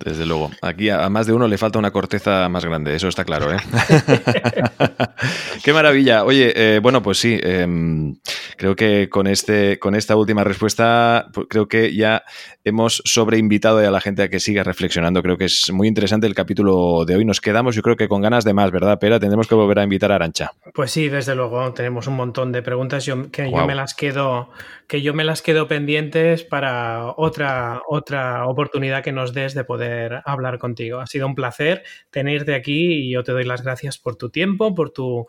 [0.05, 0.51] Desde luego.
[0.63, 3.59] Aquí a más de uno le falta una corteza más grande, eso está claro, ¿eh?
[5.63, 6.25] Qué maravilla.
[6.25, 8.17] Oye, eh, bueno, pues sí, em,
[8.57, 12.25] creo que con, este, con esta última respuesta, pues creo que ya
[12.65, 15.23] hemos sobreinvitado a la gente a que siga reflexionando.
[15.23, 17.27] Creo que es muy interesante el capítulo de hoy.
[17.27, 19.21] Nos quedamos, yo creo que con ganas de más, ¿verdad, Pera?
[19.21, 20.53] Tendremos que volver a invitar a Arancha.
[20.73, 21.75] Pues sí, desde luego.
[21.75, 24.49] Tenemos un montón de preguntas que yo me las quedo,
[24.91, 30.21] que yo me las quedo pendientes para otra, otra oportunidad que nos des de poder
[30.25, 30.99] hablar contigo.
[30.99, 34.75] Ha sido un placer tenerte aquí y yo te doy las gracias por tu tiempo,
[34.75, 35.29] por tu,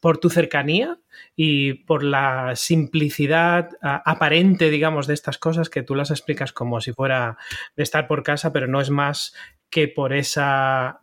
[0.00, 0.98] por tu cercanía
[1.36, 6.92] y por la simplicidad aparente, digamos, de estas cosas que tú las explicas como si
[6.92, 7.36] fuera
[7.76, 9.36] de estar por casa, pero no es más
[9.70, 10.98] que por esa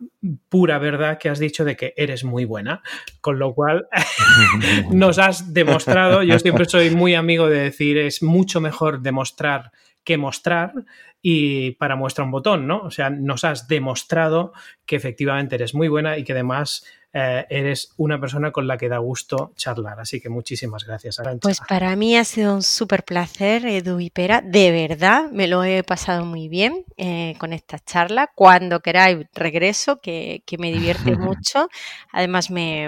[0.48, 2.82] pura verdad que has dicho de que eres muy buena,
[3.20, 3.88] con lo cual
[4.92, 9.72] nos has demostrado, yo siempre soy muy amigo de decir, es mucho mejor demostrar
[10.04, 10.72] que mostrar
[11.20, 12.80] y para muestra un botón, ¿no?
[12.80, 14.52] O sea, nos has demostrado
[14.86, 16.86] que efectivamente eres muy buena y que además
[17.18, 19.98] eh, eres una persona con la que da gusto charlar.
[19.98, 21.40] Así que muchísimas gracias, Arancha.
[21.42, 24.40] Pues para mí ha sido un súper placer, Edu y Pera.
[24.40, 28.30] De verdad, me lo he pasado muy bien eh, con esta charla.
[28.34, 31.68] Cuando queráis, regreso, que, me divierte mucho.
[32.12, 32.84] Además, me,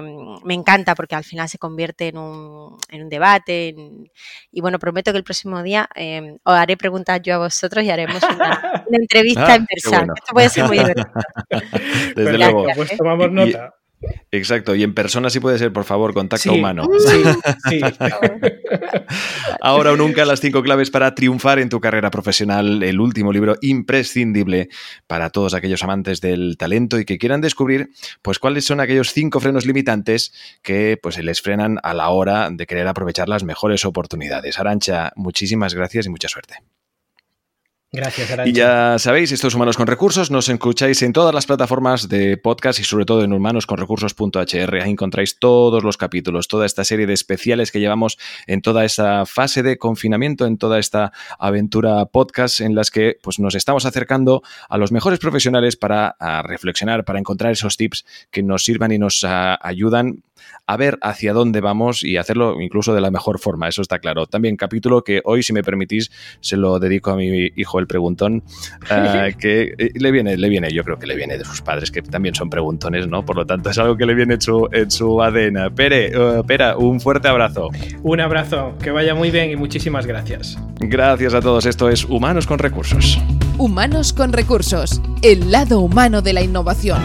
[0.48, 3.74] encanta porque al final se convierte en un, en un debate.
[4.52, 7.90] y bueno, prometo que el próximo día eh, os haré preguntas yo a vosotros y
[7.90, 9.98] haremos una, entrevista Ah, en persona.
[9.98, 10.14] bueno.
[10.16, 11.10] Esto puede ser muy divertido.
[12.16, 12.66] Desde luego.
[12.76, 13.74] pues tomamos nota.
[14.30, 14.74] Exacto.
[14.74, 16.88] Y en persona sí puede ser, por favor, contacto Sí, humano.
[16.98, 17.22] Sí,
[17.68, 17.80] sí.
[19.61, 23.57] Ahora o nunca las cinco claves para triunfar en tu carrera profesional, el último libro
[23.61, 24.68] imprescindible
[25.07, 27.90] para todos aquellos amantes del talento y que quieran descubrir
[28.22, 30.32] pues cuáles son aquellos cinco frenos limitantes
[30.62, 34.59] que pues les frenan a la hora de querer aprovechar las mejores oportunidades.
[34.59, 36.62] Arancha, muchísimas gracias y mucha suerte.
[37.93, 38.49] Gracias, Arancha.
[38.49, 42.78] Y ya sabéis, estos Humanos con Recursos nos escucháis en todas las plataformas de podcast
[42.78, 44.76] y sobre todo en humanosconrecursos.hr.
[44.80, 48.16] Ahí encontráis todos los capítulos, toda esta serie de especiales que llevamos
[48.47, 53.41] en toda esta fase de confinamiento, en toda esta aventura podcast en las que pues,
[53.41, 56.14] nos estamos acercando a los mejores profesionales para
[56.45, 60.22] reflexionar, para encontrar esos tips que nos sirvan y nos a, ayudan
[60.66, 64.26] a ver hacia dónde vamos y hacerlo incluso de la mejor forma, eso está claro.
[64.26, 66.11] También capítulo que hoy, si me permitís,
[66.41, 68.45] se lo dedico a mi hijo el preguntón,
[68.84, 71.91] uh, que eh, le viene, le viene, yo creo que le viene de sus padres,
[71.91, 73.24] que también son preguntones, ¿no?
[73.24, 75.74] Por lo tanto, es algo que le viene en su, en su ADN.
[75.74, 77.70] Pere, uh, Pera, un fuerte abrazo.
[78.03, 80.59] Un abrazo, que vaya muy bien y muchísimas gracias.
[80.78, 83.18] Gracias a todos, esto es Humanos con Recursos.
[83.59, 86.99] Humanos con Recursos, el lado humano de la innovación.